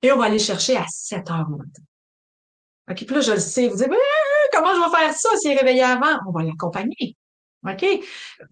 Et 0.00 0.10
on 0.12 0.18
va 0.18 0.24
aller 0.24 0.38
chercher 0.38 0.76
à 0.76 0.84
7h 0.84 1.50
matin. 1.50 1.82
OK, 2.90 3.04
puis 3.04 3.14
là, 3.14 3.20
je 3.20 3.32
le 3.32 3.40
sais, 3.40 3.68
vous 3.68 3.76
dites, 3.76 3.88
ben, 3.88 3.96
comment 4.52 4.74
je 4.74 4.80
vais 4.80 4.96
faire 4.96 5.14
ça 5.14 5.28
s'il 5.36 5.50
est 5.50 5.58
réveillé 5.58 5.82
avant? 5.82 6.18
On 6.26 6.32
va 6.32 6.42
l'accompagner. 6.42 7.16
OK? 7.68 7.84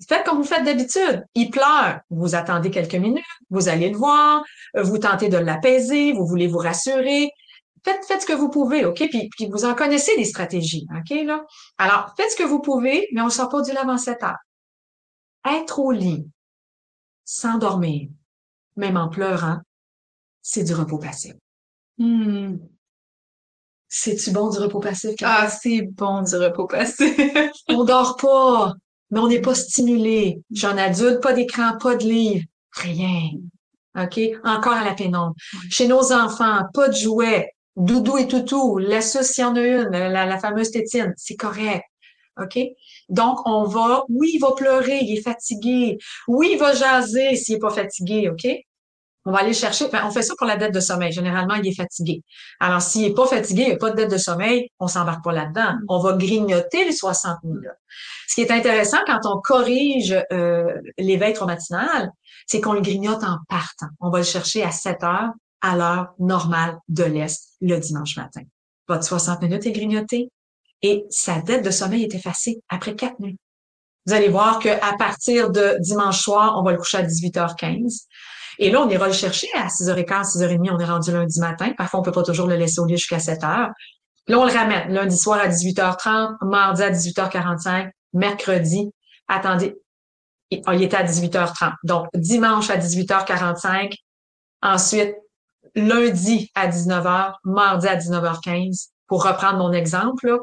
Faites 0.08 0.24
comme 0.24 0.38
vous 0.38 0.44
faites 0.44 0.64
d'habitude. 0.64 1.24
Il 1.34 1.50
pleure. 1.50 2.00
Vous 2.10 2.34
attendez 2.34 2.70
quelques 2.70 2.94
minutes. 2.94 3.24
Vous 3.50 3.68
allez 3.68 3.90
le 3.90 3.96
voir. 3.96 4.42
Vous 4.74 4.98
tentez 4.98 5.28
de 5.28 5.38
l'apaiser. 5.38 6.12
Vous 6.12 6.26
voulez 6.26 6.46
vous 6.46 6.58
rassurer. 6.58 7.30
Faites, 7.84 8.04
faites 8.06 8.22
ce 8.22 8.26
que 8.26 8.32
vous 8.32 8.48
pouvez, 8.48 8.86
OK? 8.86 8.96
Puis, 9.10 9.28
puis 9.36 9.46
vous 9.50 9.66
en 9.66 9.74
connaissez 9.74 10.16
des 10.16 10.24
stratégies, 10.24 10.86
OK? 10.96 11.14
Là? 11.26 11.44
Alors, 11.76 12.14
faites 12.16 12.30
ce 12.30 12.36
que 12.36 12.42
vous 12.42 12.60
pouvez, 12.60 13.08
mais 13.12 13.20
on 13.20 13.26
ne 13.26 13.30
sort 13.30 13.50
pas 13.50 13.60
du 13.60 13.72
lave 13.72 13.88
en 13.88 13.98
7 13.98 14.22
heures 14.22 14.38
être 15.44 15.78
au 15.78 15.92
lit, 15.92 16.28
s'endormir, 17.24 18.08
même 18.76 18.96
en 18.96 19.08
pleurant, 19.08 19.60
c'est 20.42 20.64
du 20.64 20.74
repos 20.74 20.98
passif. 20.98 21.34
Hmm. 21.98 22.56
C'est-tu 23.88 24.32
bon 24.32 24.50
du 24.50 24.58
repos 24.58 24.80
passif? 24.80 25.14
Ah, 25.22 25.48
c'est 25.48 25.82
bon 25.82 26.22
du 26.22 26.34
repos 26.36 26.66
passif. 26.66 27.16
on 27.68 27.84
dort 27.84 28.16
pas, 28.16 28.74
mais 29.14 29.20
on 29.20 29.28
n'est 29.28 29.40
pas 29.40 29.54
stimulé. 29.54 30.42
J'en 30.50 30.76
adulte, 30.76 31.20
pas 31.22 31.32
d'écran, 31.32 31.78
pas 31.80 31.94
de 31.94 32.02
livre, 32.02 32.44
rien. 32.72 33.30
OK? 33.96 34.20
Encore 34.42 34.72
à 34.72 34.84
la 34.84 34.94
pénombre. 34.94 35.34
Chez 35.70 35.86
nos 35.86 36.12
enfants, 36.12 36.62
pas 36.74 36.88
de 36.88 36.96
jouets, 36.96 37.52
doudou 37.76 38.18
et 38.18 38.26
toutou, 38.26 38.78
la 38.78 39.00
sauce 39.00 39.28
s'il 39.28 39.44
y 39.44 39.46
en 39.46 39.54
a 39.54 39.60
une, 39.60 39.88
la, 39.90 40.38
fameuse 40.40 40.72
tétine, 40.72 41.14
c'est 41.16 41.36
correct. 41.36 41.84
OK? 42.42 42.58
Donc, 43.08 43.38
on 43.46 43.62
va, 43.62 44.04
oui, 44.08 44.32
il 44.34 44.40
va 44.40 44.50
pleurer, 44.56 44.98
il 45.02 45.16
est 45.16 45.22
fatigué. 45.22 45.98
Oui, 46.26 46.50
il 46.54 46.58
va 46.58 46.74
jaser 46.74 47.36
s'il 47.36 47.54
est 47.54 47.60
pas 47.60 47.70
fatigué, 47.70 48.28
OK? 48.28 48.48
On 49.24 49.32
va 49.32 49.38
aller 49.38 49.54
chercher. 49.54 49.86
on 50.04 50.10
fait 50.10 50.22
ça 50.22 50.34
pour 50.36 50.46
la 50.46 50.56
dette 50.56 50.74
de 50.74 50.80
sommeil. 50.80 51.12
Généralement, 51.12 51.54
il 51.54 51.66
est 51.66 51.74
fatigué. 51.74 52.22
Alors, 52.60 52.82
s'il 52.82 53.04
est 53.04 53.14
pas 53.14 53.26
fatigué, 53.26 53.62
il 53.62 53.68
n'y 53.68 53.74
a 53.74 53.78
pas 53.78 53.90
de 53.90 53.96
dette 53.96 54.10
de 54.10 54.18
sommeil, 54.18 54.68
on 54.78 54.86
s'embarque 54.86 55.24
pas 55.24 55.32
là-dedans. 55.32 55.76
On 55.88 55.98
va 55.98 56.12
grignoter 56.12 56.84
les 56.84 56.92
60 56.92 57.42
minutes. 57.42 57.64
Ce 58.28 58.34
qui 58.34 58.42
est 58.42 58.50
intéressant 58.50 58.98
quand 59.06 59.20
on 59.24 59.40
corrige 59.40 60.14
euh, 60.32 60.74
l'éveil 60.98 61.32
traumatinal, 61.32 62.10
c'est 62.46 62.60
qu'on 62.60 62.74
le 62.74 62.82
grignote 62.82 63.24
en 63.24 63.38
partant. 63.48 63.88
On 64.00 64.10
va 64.10 64.18
le 64.18 64.24
chercher 64.24 64.62
à 64.62 64.70
7 64.70 65.02
heures 65.04 65.30
à 65.62 65.76
l'heure 65.76 66.14
normale 66.18 66.76
de 66.88 67.04
l'Est 67.04 67.54
le 67.62 67.78
dimanche 67.78 68.16
matin. 68.16 68.42
Votre 68.88 69.04
60 69.04 69.40
minutes 69.40 69.64
est 69.64 69.72
grignoté, 69.72 70.28
et 70.84 71.06
sa 71.08 71.40
dette 71.40 71.64
de 71.64 71.70
sommeil 71.70 72.04
est 72.04 72.14
effacée 72.14 72.60
après 72.68 72.94
quatre 72.94 73.18
nuits. 73.18 73.38
Vous 74.06 74.12
allez 74.12 74.28
voir 74.28 74.58
qu'à 74.58 74.94
partir 74.98 75.50
de 75.50 75.76
dimanche 75.80 76.20
soir, 76.20 76.56
on 76.58 76.62
va 76.62 76.72
le 76.72 76.76
coucher 76.76 76.98
à 76.98 77.02
18h15. 77.02 78.06
Et 78.58 78.70
là, 78.70 78.80
on 78.80 78.88
ira 78.88 79.06
le 79.06 79.12
chercher 79.12 79.48
à 79.54 79.66
6h15, 79.66 80.36
6h30, 80.36 80.70
on 80.72 80.78
est 80.78 80.84
rendu 80.84 81.12
lundi 81.12 81.40
matin. 81.40 81.72
Parfois, 81.76 82.00
on 82.00 82.02
peut 82.02 82.12
pas 82.12 82.22
toujours 82.22 82.46
le 82.46 82.56
laisser 82.56 82.80
au 82.80 82.86
lit 82.86 82.96
jusqu'à 82.96 83.18
7h. 83.18 83.70
Là, 84.26 84.38
on 84.38 84.44
le 84.44 84.52
ramène 84.52 84.92
lundi 84.92 85.16
soir 85.16 85.38
à 85.40 85.48
18h30, 85.48 86.36
mardi 86.42 86.82
à 86.82 86.90
18h45, 86.90 87.90
mercredi, 88.14 88.90
attendez, 89.28 89.76
il 90.50 90.82
était 90.82 90.96
à 90.96 91.04
18h30. 91.04 91.74
Donc, 91.84 92.06
dimanche 92.14 92.70
à 92.70 92.78
18h45, 92.78 93.94
ensuite, 94.62 95.14
lundi 95.74 96.50
à 96.54 96.68
19h, 96.68 97.34
mardi 97.44 97.88
à 97.88 97.96
19h15, 97.96 98.88
pour 99.06 99.24
reprendre 99.24 99.58
mon 99.58 99.72
exemple. 99.72 100.28
Là. 100.28 100.38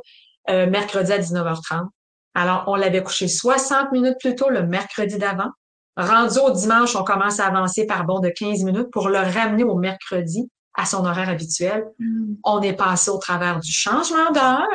Euh, 0.50 0.69
mercredi 0.69 1.12
à 1.12 1.19
19h30. 1.19 1.88
Alors, 2.34 2.63
on 2.67 2.76
l'avait 2.76 3.04
couché 3.04 3.28
60 3.28 3.91
minutes 3.91 4.17
plus 4.19 4.36
tôt 4.36 4.50
le 4.50 4.65
mercredi 4.65 5.17
d'avant. 5.17 5.50
Rendu 5.98 6.40
au 6.40 6.52
dimanche, 6.52 6.96
on 6.96 7.04
commence 7.04 7.40
à 7.40 7.48
avancer 7.48 7.86
par 7.86 8.06
bond 8.06 8.20
de 8.20 8.30
15 8.30 8.64
minutes 8.64 8.92
pour 8.92 9.10
le 9.10 9.18
ramener 9.18 9.64
au 9.64 9.76
mercredi 9.76 10.50
à 10.76 10.86
son 10.86 11.06
horaire 11.06 11.30
habituel. 11.30 11.86
Hmm. 12.00 12.36
On 12.44 12.62
est 12.62 12.74
passé 12.74 13.12
au 13.12 13.18
travers 13.18 13.60
du 13.60 13.72
changement 13.72 14.32
d'heure. 14.32 14.68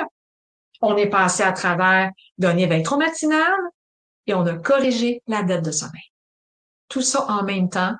On 0.83 0.97
est 0.97 1.09
passé 1.09 1.43
à 1.43 1.53
travers 1.53 2.11
d'un 2.37 2.57
éveil 2.59 2.83
trop 2.83 2.99
matinal 2.99 3.55
et 4.27 4.35
on 4.35 4.45
a 4.47 4.55
corrigé 4.55 5.23
la 5.27 5.43
dette 5.43 5.65
de 5.65 5.71
sommeil. 5.71 6.13
Tout 6.89 7.01
ça 7.01 7.25
en 7.31 7.43
même 7.45 7.71
temps 7.71 7.95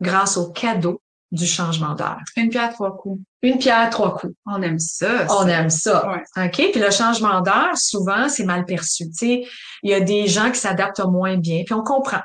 grâce 0.00 0.36
au 0.36 0.50
cadeau 0.50 1.00
du 1.30 1.46
changement 1.46 1.94
d'heure. 1.94 2.20
Une 2.36 2.50
pierre, 2.50 2.72
trois 2.72 2.96
coups. 2.96 3.20
Une 3.42 3.58
pierre, 3.58 3.90
trois 3.90 4.16
coups. 4.16 4.34
On 4.46 4.60
aime 4.62 4.78
ça. 4.78 5.26
On 5.30 5.46
aime 5.46 5.70
ça. 5.70 6.08
Ouais. 6.08 6.46
OK? 6.46 6.70
Puis 6.72 6.80
le 6.80 6.90
changement 6.90 7.40
d'heure, 7.40 7.76
souvent, 7.76 8.28
c'est 8.28 8.44
mal 8.44 8.64
perçu. 8.64 9.04
Tu 9.10 9.14
sais, 9.14 9.44
il 9.82 9.90
y 9.90 9.94
a 9.94 10.00
des 10.00 10.26
gens 10.26 10.50
qui 10.50 10.58
s'adaptent 10.58 11.00
moins 11.00 11.36
bien, 11.36 11.62
puis 11.64 11.74
on 11.74 11.82
comprend. 11.82 12.20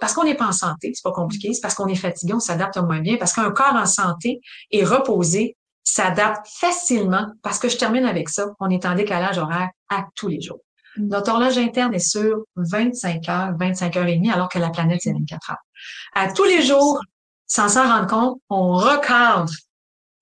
Parce 0.00 0.12
qu'on 0.12 0.24
n'est 0.24 0.34
pas 0.34 0.46
en 0.46 0.52
santé, 0.52 0.92
c'est 0.94 1.02
pas 1.02 1.12
compliqué, 1.12 1.52
c'est 1.52 1.60
parce 1.60 1.74
qu'on 1.74 1.86
est 1.86 1.94
fatigué, 1.94 2.34
on 2.34 2.40
s'adapte 2.40 2.76
moins 2.78 3.00
bien, 3.00 3.16
parce 3.16 3.32
qu'un 3.32 3.50
corps 3.50 3.74
en 3.74 3.86
santé 3.86 4.40
et 4.70 4.84
reposé 4.84 5.56
s'adapte 5.84 6.46
facilement, 6.48 7.26
parce 7.42 7.58
que 7.58 7.68
je 7.68 7.76
termine 7.76 8.04
avec 8.04 8.28
ça, 8.28 8.46
on 8.58 8.68
est 8.70 8.84
en 8.84 8.94
décalage 8.94 9.38
horaire 9.38 9.70
à 9.88 10.06
tous 10.16 10.28
les 10.28 10.40
jours. 10.40 10.60
Mm. 10.96 11.08
Notre 11.08 11.30
horloge 11.30 11.58
interne 11.58 11.94
est 11.94 11.98
sur 11.98 12.44
25 12.56 13.28
heures, 13.28 13.52
25 13.58 13.96
heures 13.96 14.06
et 14.06 14.16
demie, 14.16 14.30
alors 14.30 14.48
que 14.48 14.58
la 14.58 14.70
planète, 14.70 15.00
c'est 15.02 15.12
24 15.12 15.50
heures. 15.50 15.56
À 16.14 16.32
tous 16.32 16.44
les 16.44 16.62
jours, 16.62 17.00
sans 17.46 17.68
s'en 17.68 17.86
rendre 17.86 18.08
compte, 18.08 18.40
on 18.50 18.74
recadre 18.74 19.52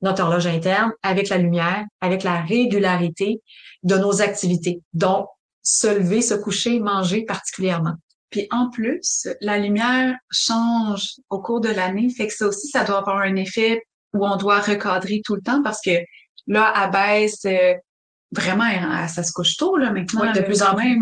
notre 0.02 0.22
horloge 0.22 0.46
interne 0.46 0.92
avec 1.02 1.30
la 1.30 1.38
lumière, 1.38 1.84
avec 2.00 2.22
la 2.22 2.42
régularité 2.42 3.40
de 3.82 3.96
nos 3.96 4.20
activités. 4.20 4.82
Donc, 4.92 5.26
se 5.62 5.86
lever, 5.86 6.20
se 6.20 6.34
coucher, 6.34 6.78
manger 6.78 7.24
particulièrement. 7.24 7.94
Puis 8.34 8.48
en 8.50 8.68
plus, 8.68 9.28
la 9.40 9.58
lumière 9.58 10.16
change 10.28 11.12
au 11.30 11.40
cours 11.40 11.60
de 11.60 11.68
l'année, 11.68 12.10
fait 12.10 12.26
que 12.26 12.34
ça 12.34 12.48
aussi, 12.48 12.66
ça 12.66 12.82
doit 12.82 12.98
avoir 12.98 13.18
un 13.18 13.36
effet 13.36 13.80
où 14.12 14.26
on 14.26 14.34
doit 14.34 14.58
recadrer 14.58 15.22
tout 15.24 15.36
le 15.36 15.40
temps 15.40 15.62
parce 15.62 15.78
que 15.80 15.92
là, 16.48 16.64
à 16.74 16.88
baisse, 16.88 17.44
euh, 17.44 17.74
vraiment, 18.32 19.06
ça 19.06 19.22
se 19.22 19.30
couche 19.32 19.56
tôt 19.56 19.76
là 19.76 19.92
maintenant. 19.92 20.32
de 20.32 20.40
plus 20.40 20.64
en 20.64 20.74
plus. 20.74 21.00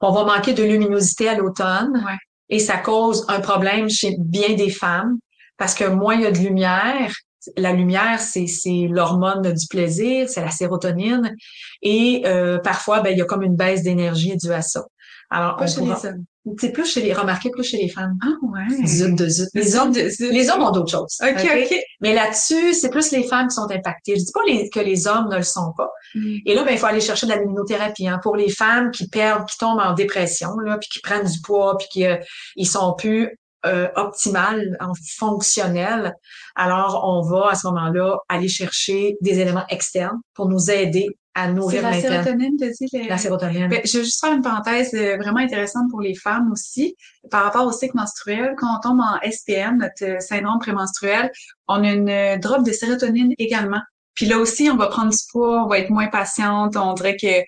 On 0.00 0.12
va 0.12 0.22
manquer 0.22 0.52
de 0.52 0.62
luminosité 0.62 1.28
à 1.28 1.34
l'automne 1.34 2.04
Ouais. 2.06 2.16
et 2.50 2.60
ça 2.60 2.78
cause 2.78 3.24
un 3.26 3.40
problème 3.40 3.90
chez 3.90 4.14
bien 4.20 4.54
des 4.54 4.70
femmes 4.70 5.18
parce 5.56 5.74
que 5.74 5.86
moins 5.86 6.14
il 6.14 6.20
y 6.20 6.26
a 6.26 6.30
de 6.30 6.38
lumière, 6.38 7.12
la 7.56 7.72
lumière, 7.72 8.20
c'est, 8.20 8.46
c'est 8.46 8.86
l'hormone 8.88 9.42
du 9.42 9.66
plaisir, 9.68 10.28
c'est 10.28 10.40
la 10.40 10.52
sérotonine. 10.52 11.34
Et 11.82 12.22
euh, 12.26 12.58
parfois, 12.58 13.00
ben, 13.00 13.10
il 13.10 13.18
y 13.18 13.22
a 13.22 13.24
comme 13.24 13.42
une 13.42 13.56
baisse 13.56 13.82
d'énergie 13.82 14.36
due 14.36 14.52
à 14.52 14.62
ça. 14.62 14.84
Alors, 15.30 15.56
Pas 15.56 15.64
on 15.64 15.66
chez 15.68 15.80
pourra- 15.80 15.98
les 16.02 16.08
hommes. 16.08 16.24
c'est 16.58 16.72
plus 16.72 16.86
chez 16.86 17.02
les, 17.02 17.12
remarquez 17.12 17.50
plus 17.50 17.62
chez 17.62 17.76
les 17.76 17.88
femmes. 17.88 18.18
Ah 18.22 18.32
ouais. 18.42 18.86
Zut 18.86 19.14
de 19.14 19.28
zut. 19.28 19.48
Les 19.54 19.76
hommes, 19.76 19.92
les 19.92 20.50
hommes 20.50 20.62
ont 20.62 20.70
d'autres 20.72 20.90
choses. 20.90 21.16
OK, 21.22 21.36
ok? 21.40 21.66
OK. 21.70 21.78
Mais 22.00 22.14
là-dessus, 22.14 22.74
c'est 22.74 22.90
plus 22.90 23.12
les 23.12 23.22
femmes 23.22 23.46
qui 23.48 23.54
sont 23.54 23.70
impactées. 23.70 24.16
Je 24.16 24.24
dis 24.24 24.32
pas 24.32 24.40
les- 24.46 24.68
que 24.70 24.80
les 24.80 25.06
hommes 25.06 25.28
ne 25.30 25.36
le 25.36 25.42
sont 25.42 25.72
pas. 25.76 25.88
Mm. 26.16 26.36
Et 26.46 26.54
là, 26.54 26.64
ben, 26.64 26.72
il 26.72 26.78
faut 26.78 26.86
aller 26.86 27.00
chercher 27.00 27.26
de 27.26 27.30
la 27.32 27.38
luminothérapie 27.38 28.08
hein, 28.08 28.18
pour 28.22 28.34
les 28.34 28.50
femmes 28.50 28.90
qui 28.90 29.08
perdent, 29.08 29.46
qui 29.48 29.56
tombent 29.58 29.78
en 29.80 29.92
dépression, 29.94 30.58
là, 30.64 30.78
puis 30.78 30.88
qui 30.92 31.00
prennent 31.00 31.26
du 31.26 31.40
poids, 31.42 31.76
puis 31.78 31.86
qui 31.92 32.06
euh, 32.06 32.16
ils 32.56 32.66
sont 32.66 32.94
plus 32.94 33.36
euh, 33.66 33.88
optimales, 33.94 34.76
en 34.80 34.92
fonctionnels. 35.18 36.14
Alors, 36.56 37.02
on 37.06 37.20
va 37.22 37.50
à 37.50 37.54
ce 37.54 37.66
moment-là 37.68 38.16
aller 38.28 38.48
chercher 38.48 39.16
des 39.20 39.38
éléments 39.38 39.66
externes 39.68 40.18
pour 40.34 40.48
nous 40.48 40.70
aider 40.70 41.06
à 41.40 41.46
C'est 41.46 41.52
nourrir 41.52 41.82
la 41.82 42.00
sérotonine, 42.00 42.56
t'as 42.58 42.68
dit? 42.68 42.86
le- 42.92 43.08
La 43.08 43.18
sérotonine. 43.18 43.68
Ben, 43.68 43.80
je 43.84 43.98
veux 43.98 44.04
juste 44.04 44.20
faire 44.20 44.32
une 44.32 44.42
parenthèse 44.42 44.92
euh, 44.94 45.16
vraiment 45.16 45.38
intéressante 45.40 45.90
pour 45.90 46.00
les 46.00 46.14
femmes 46.14 46.50
aussi. 46.52 46.96
Par 47.30 47.44
rapport 47.44 47.66
au 47.66 47.72
cycle 47.72 47.96
menstruel, 47.96 48.54
quand 48.56 48.66
on 48.76 48.80
tombe 48.80 49.00
en 49.00 49.18
SPM, 49.30 49.78
notre 49.78 50.04
euh, 50.04 50.20
syndrome 50.20 50.58
prémenstruel, 50.58 51.30
on 51.68 51.82
a 51.84 51.92
une 51.92 52.08
euh, 52.08 52.36
drop 52.36 52.64
de 52.64 52.72
sérotonine 52.72 53.32
également. 53.38 53.80
Puis 54.14 54.26
là 54.26 54.38
aussi, 54.38 54.70
on 54.70 54.76
va 54.76 54.88
prendre 54.88 55.10
du 55.10 55.18
poids, 55.30 55.64
on 55.64 55.68
va 55.68 55.78
être 55.78 55.90
moins 55.90 56.08
patiente, 56.08 56.76
on 56.76 56.92
dirait 56.94 57.16
que 57.16 57.42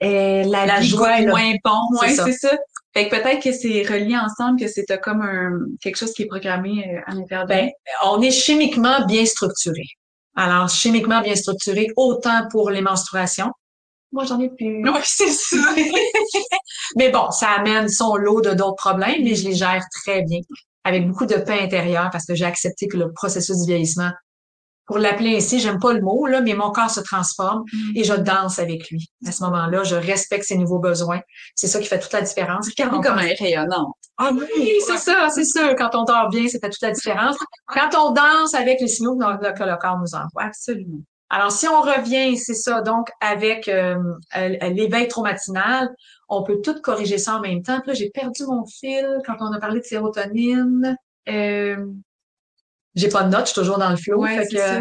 la, 0.00 0.80
joie 0.80 1.20
est 1.20 1.26
moins 1.26 1.52
bon. 1.64 1.80
C'est 2.00 2.14
ça. 2.14 2.24
c'est 2.24 2.32
ça. 2.32 2.56
Fait 2.92 3.08
que 3.08 3.16
peut-être 3.16 3.42
que 3.42 3.52
c'est 3.52 3.82
relié 3.82 4.16
ensemble, 4.16 4.58
que 4.58 4.66
c'est 4.66 4.84
comme 5.00 5.22
un 5.22 5.52
quelque 5.80 5.96
chose 5.96 6.12
qui 6.12 6.22
est 6.22 6.26
programmé 6.26 7.00
à 7.06 7.14
l'intérieur 7.14 7.46
Ben, 7.46 7.70
on 8.04 8.20
est 8.20 8.32
chimiquement 8.32 9.04
bien 9.06 9.24
structuré. 9.24 9.84
Alors, 10.40 10.70
chimiquement 10.70 11.20
bien 11.20 11.36
structuré, 11.36 11.88
autant 11.96 12.48
pour 12.50 12.70
les 12.70 12.80
menstruations. 12.80 13.52
Moi, 14.10 14.24
j'en 14.24 14.40
ai 14.40 14.48
plus. 14.48 14.82
Ouais, 14.90 15.00
c'est 15.04 15.28
ça. 15.28 15.58
Mais 16.96 17.10
bon, 17.10 17.30
ça 17.30 17.50
amène 17.58 17.90
son 17.90 18.16
lot 18.16 18.40
de 18.40 18.54
d'autres 18.54 18.76
problèmes, 18.76 19.22
mais 19.22 19.34
je 19.34 19.46
les 19.46 19.54
gère 19.54 19.82
très 20.02 20.22
bien, 20.22 20.40
avec 20.84 21.06
beaucoup 21.06 21.26
de 21.26 21.34
paix 21.34 21.60
intérieure, 21.60 22.08
parce 22.10 22.24
que 22.24 22.34
j'ai 22.34 22.46
accepté 22.46 22.88
que 22.88 22.96
le 22.96 23.12
processus 23.12 23.58
du 23.58 23.66
vieillissement, 23.66 24.12
pour 24.86 24.98
l'appeler 24.98 25.36
ainsi, 25.36 25.60
j'aime 25.60 25.78
pas 25.78 25.92
le 25.92 26.00
mot, 26.00 26.26
là, 26.26 26.40
mais 26.40 26.54
mon 26.54 26.70
corps 26.72 26.90
se 26.90 27.00
transforme 27.00 27.62
et 27.94 28.02
je 28.02 28.14
danse 28.14 28.58
avec 28.58 28.90
lui. 28.90 29.08
À 29.26 29.30
ce 29.32 29.44
moment-là, 29.44 29.84
je 29.84 29.94
respecte 29.94 30.44
ses 30.44 30.56
nouveaux 30.58 30.80
besoins. 30.80 31.20
C'est 31.54 31.68
ça 31.68 31.78
qui 31.78 31.86
fait 31.86 32.00
toute 32.00 32.12
la 32.12 32.22
différence. 32.22 32.68
Regardez 32.68 32.96
On 32.96 33.00
comme 33.00 33.14
pense- 33.14 33.24
un 33.24 33.34
rayonnant. 33.44 33.94
Ah 34.18 34.30
oui, 34.34 34.72
c'est 34.86 34.98
ça, 34.98 35.28
c'est 35.30 35.44
sûr. 35.44 35.74
Quand 35.76 35.94
on 35.94 36.04
dort 36.04 36.28
bien, 36.30 36.48
ça 36.48 36.58
fait 36.58 36.70
toute 36.70 36.82
la 36.82 36.90
différence. 36.90 37.36
Quand 37.68 37.90
on 37.96 38.10
danse 38.10 38.52
avec 38.54 38.80
les 38.80 38.88
signaux 38.88 39.16
que 39.16 39.22
le 39.64 39.78
corps 39.80 39.98
nous 39.98 40.14
envoie. 40.14 40.42
Absolument. 40.48 40.98
Alors, 41.32 41.52
si 41.52 41.68
on 41.68 41.80
revient, 41.80 42.36
c'est 42.36 42.54
ça, 42.54 42.82
donc 42.82 43.08
avec 43.20 43.68
euh, 43.68 43.94
euh, 44.36 44.48
l'éveil 44.70 45.06
trop 45.06 45.22
matinal, 45.22 45.88
on 46.28 46.42
peut 46.42 46.60
tout 46.60 46.74
corriger 46.82 47.18
ça 47.18 47.36
en 47.36 47.40
même 47.40 47.62
temps. 47.62 47.78
Puis 47.80 47.88
là, 47.92 47.94
j'ai 47.94 48.10
perdu 48.10 48.42
mon 48.48 48.66
fil 48.66 49.06
quand 49.24 49.36
on 49.38 49.52
a 49.52 49.60
parlé 49.60 49.78
de 49.78 49.84
sérotonine. 49.84 50.96
Euh, 51.28 51.76
j'ai 52.94 53.08
pas 53.08 53.22
de 53.24 53.30
notes, 53.30 53.46
je 53.46 53.52
suis 53.52 53.60
toujours 53.60 53.78
dans 53.78 53.90
le 53.90 53.96
flow. 53.96 54.20
Ouais, 54.20 54.36
fait 54.38 54.44
c'est 54.46 54.56
que, 54.56 54.62
ça. 54.62 54.80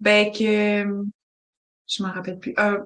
Ben 0.00 0.32
que 0.32 0.86
je 1.86 2.02
m'en 2.02 2.12
rappelle 2.12 2.38
plus. 2.38 2.54
Euh, 2.58 2.78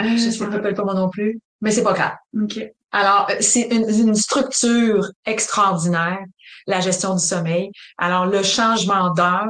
je 0.00 0.06
je 0.06 0.42
ne 0.44 0.48
me 0.48 0.54
rappelle 0.56 0.74
pas 0.74 0.84
moi 0.84 0.94
non 0.94 1.08
plus, 1.10 1.40
mais 1.60 1.70
c'est 1.70 1.82
pas 1.82 1.92
grave. 1.92 2.14
OK. 2.40 2.60
Alors, 2.92 3.26
euh, 3.30 3.36
c'est 3.40 3.68
une, 3.74 3.88
une 3.88 4.14
structure 4.14 5.08
extraordinaire, 5.24 6.18
la 6.66 6.80
gestion 6.80 7.14
du 7.14 7.22
sommeil. 7.24 7.70
Alors, 7.98 8.26
le 8.26 8.42
changement 8.42 9.10
d'heure, 9.14 9.48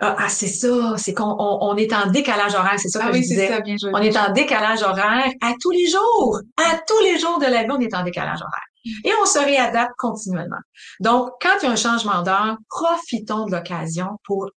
ah, 0.00 0.14
ah, 0.16 0.28
c'est 0.28 0.46
ça, 0.46 0.94
c'est 0.96 1.12
qu'on 1.12 1.24
on, 1.40 1.58
on 1.60 1.76
est 1.76 1.92
en 1.92 2.06
décalage 2.10 2.54
horaire, 2.54 2.78
c'est 2.78 2.88
ça 2.88 3.00
que 3.00 3.04
Ah 3.06 3.08
je 3.08 3.14
oui, 3.14 3.20
disais. 3.22 3.48
c'est 3.48 3.54
ça, 3.54 3.60
bien 3.60 3.76
joué. 3.80 3.90
On 3.94 3.98
est 3.98 4.16
en 4.16 4.32
décalage 4.32 4.82
horaire 4.82 5.32
à 5.42 5.52
tous 5.60 5.72
les 5.72 5.88
jours. 5.88 6.40
À 6.56 6.78
tous 6.86 7.00
les 7.02 7.18
jours 7.18 7.40
de 7.40 7.46
la 7.46 7.64
vie, 7.64 7.70
on 7.72 7.80
est 7.80 7.92
en 7.94 8.04
décalage 8.04 8.38
horaire. 8.40 8.66
Et 8.84 9.10
on 9.20 9.26
se 9.26 9.38
réadapte 9.38 9.92
continuellement. 9.98 10.60
Donc, 11.00 11.32
quand 11.40 11.56
il 11.62 11.66
y 11.66 11.68
a 11.68 11.72
un 11.72 11.76
changement 11.76 12.22
d'heure, 12.22 12.56
profitons 12.68 13.46
de 13.46 13.52
l'occasion 13.52 14.18
pour, 14.24 14.50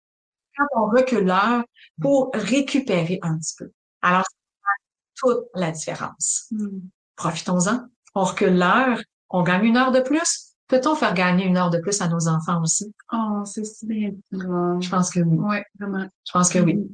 quand 0.57 0.65
on 0.75 0.89
recule 0.89 1.25
l'heure, 1.25 1.63
pour 2.01 2.31
récupérer 2.33 3.19
un 3.23 3.37
petit 3.37 3.55
peu. 3.57 3.71
Alors, 4.01 4.23
ça 4.23 4.37
fait 4.63 4.91
toute 5.15 5.45
la 5.55 5.71
différence. 5.71 6.47
Hmm. 6.51 6.79
Profitons-en. 7.15 7.87
On 8.15 8.23
recule 8.23 8.57
l'heure, 8.57 8.99
on 9.29 9.43
gagne 9.43 9.65
une 9.65 9.77
heure 9.77 9.91
de 9.91 10.01
plus. 10.01 10.47
Peut-on 10.67 10.95
faire 10.95 11.13
gagner 11.13 11.45
une 11.45 11.57
heure 11.57 11.69
de 11.69 11.79
plus 11.79 12.01
à 12.01 12.07
nos 12.07 12.27
enfants 12.27 12.61
aussi? 12.61 12.93
Oh, 13.11 13.43
c'est 13.45 13.65
si 13.65 13.85
bien. 13.85 14.11
Je 14.31 14.89
pense 14.89 15.09
que 15.09 15.19
oui. 15.19 15.37
Ouais, 15.37 15.65
vraiment. 15.79 16.07
Je 16.25 16.31
pense 16.31 16.49
que 16.49 16.59
oui. 16.59 16.89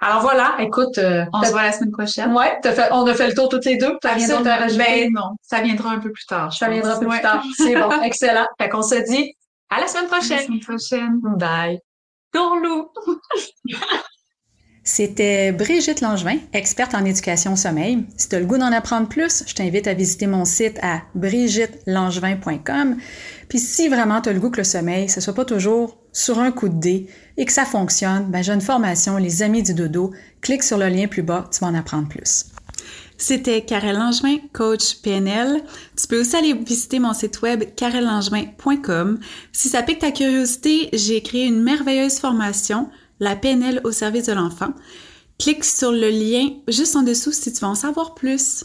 Alors 0.00 0.20
voilà, 0.22 0.56
écoute, 0.60 0.98
euh, 0.98 1.24
On 1.32 1.42
se 1.42 1.50
voit 1.50 1.62
la 1.62 1.72
semaine 1.72 1.90
prochaine. 1.92 2.32
ouais, 2.32 2.58
t'as 2.62 2.72
fait, 2.72 2.88
on 2.92 3.04
a 3.06 3.14
fait 3.14 3.28
le 3.28 3.34
tour 3.34 3.48
toutes 3.48 3.64
les 3.64 3.76
deux. 3.76 3.96
À 4.04 4.08
rajouter? 4.08 4.76
Ben 4.78 5.10
non, 5.12 5.30
ça 5.42 5.60
viendra 5.60 5.90
un 5.92 5.98
peu 5.98 6.10
plus 6.12 6.26
tard. 6.26 6.52
Ça 6.52 6.66
pense. 6.66 6.74
viendra 6.74 6.98
plus 6.98 7.08
Ouais. 7.08 7.20
tard. 7.22 7.42
C'est 7.56 7.74
bon, 7.74 7.90
excellent. 8.02 8.46
Fait 8.60 8.68
qu'on 8.68 8.82
se 8.82 8.94
dit 9.10 9.34
à 9.70 9.80
la 9.80 9.86
semaine 9.86 10.04
À 10.06 10.10
la 10.10 10.18
prochaine. 10.18 10.46
semaine 10.46 10.60
prochaine. 10.60 11.20
Bye. 11.38 11.78
Tourlou. 12.32 12.88
C'était 14.84 15.52
Brigitte 15.52 16.00
Langevin, 16.00 16.38
experte 16.52 16.94
en 16.96 17.04
éducation 17.04 17.52
au 17.52 17.56
sommeil. 17.56 18.04
Si 18.16 18.28
tu 18.28 18.34
as 18.34 18.40
le 18.40 18.46
goût 18.46 18.58
d'en 18.58 18.72
apprendre 18.72 19.06
plus, 19.08 19.44
je 19.46 19.54
t'invite 19.54 19.86
à 19.86 19.94
visiter 19.94 20.26
mon 20.26 20.44
site 20.44 20.76
à 20.82 21.02
brigittelangevin.com. 21.14 22.96
Puis 23.48 23.58
si 23.60 23.88
vraiment 23.88 24.20
tu 24.20 24.28
as 24.30 24.32
le 24.32 24.40
goût 24.40 24.50
que 24.50 24.56
le 24.56 24.64
sommeil, 24.64 25.08
ce 25.08 25.20
soit 25.20 25.34
pas 25.34 25.44
toujours 25.44 25.98
sur 26.12 26.38
un 26.38 26.52
coup 26.52 26.68
de 26.68 26.78
dé 26.78 27.08
et 27.36 27.44
que 27.44 27.52
ça 27.52 27.64
fonctionne, 27.64 28.26
ben 28.30 28.42
j'ai 28.42 28.52
une 28.52 28.60
formation 28.60 29.16
Les 29.16 29.42
Amis 29.42 29.62
du 29.62 29.74
Dodo. 29.74 30.12
Clique 30.40 30.62
sur 30.62 30.78
le 30.78 30.88
lien 30.88 31.06
plus 31.06 31.22
bas, 31.22 31.48
tu 31.50 31.60
vas 31.60 31.68
en 31.68 31.74
apprendre 31.74 32.08
plus. 32.08 32.46
C'était 33.16 33.64
Karel 33.64 33.96
Langevin, 33.96 34.38
coach 34.52 34.96
PNL. 34.96 35.62
Tu 35.96 36.08
peux 36.08 36.20
aussi 36.20 36.34
aller 36.34 36.54
visiter 36.54 36.98
mon 36.98 37.14
site 37.14 37.40
web 37.40 37.62
karellangevin.com. 37.76 39.20
Si 39.52 39.68
ça 39.68 39.82
pique 39.82 40.00
ta 40.00 40.10
curiosité, 40.10 40.88
j'ai 40.92 41.22
créé 41.22 41.46
une 41.46 41.62
merveilleuse 41.62 42.18
formation, 42.18 42.88
la 43.20 43.36
PNL 43.36 43.80
au 43.84 43.92
service 43.92 44.26
de 44.26 44.32
l'enfant. 44.32 44.72
Clique 45.38 45.64
sur 45.64 45.92
le 45.92 46.10
lien 46.10 46.48
juste 46.66 46.96
en 46.96 47.02
dessous 47.02 47.32
si 47.32 47.52
tu 47.52 47.60
veux 47.60 47.70
en 47.70 47.76
savoir 47.76 48.14
plus. 48.14 48.64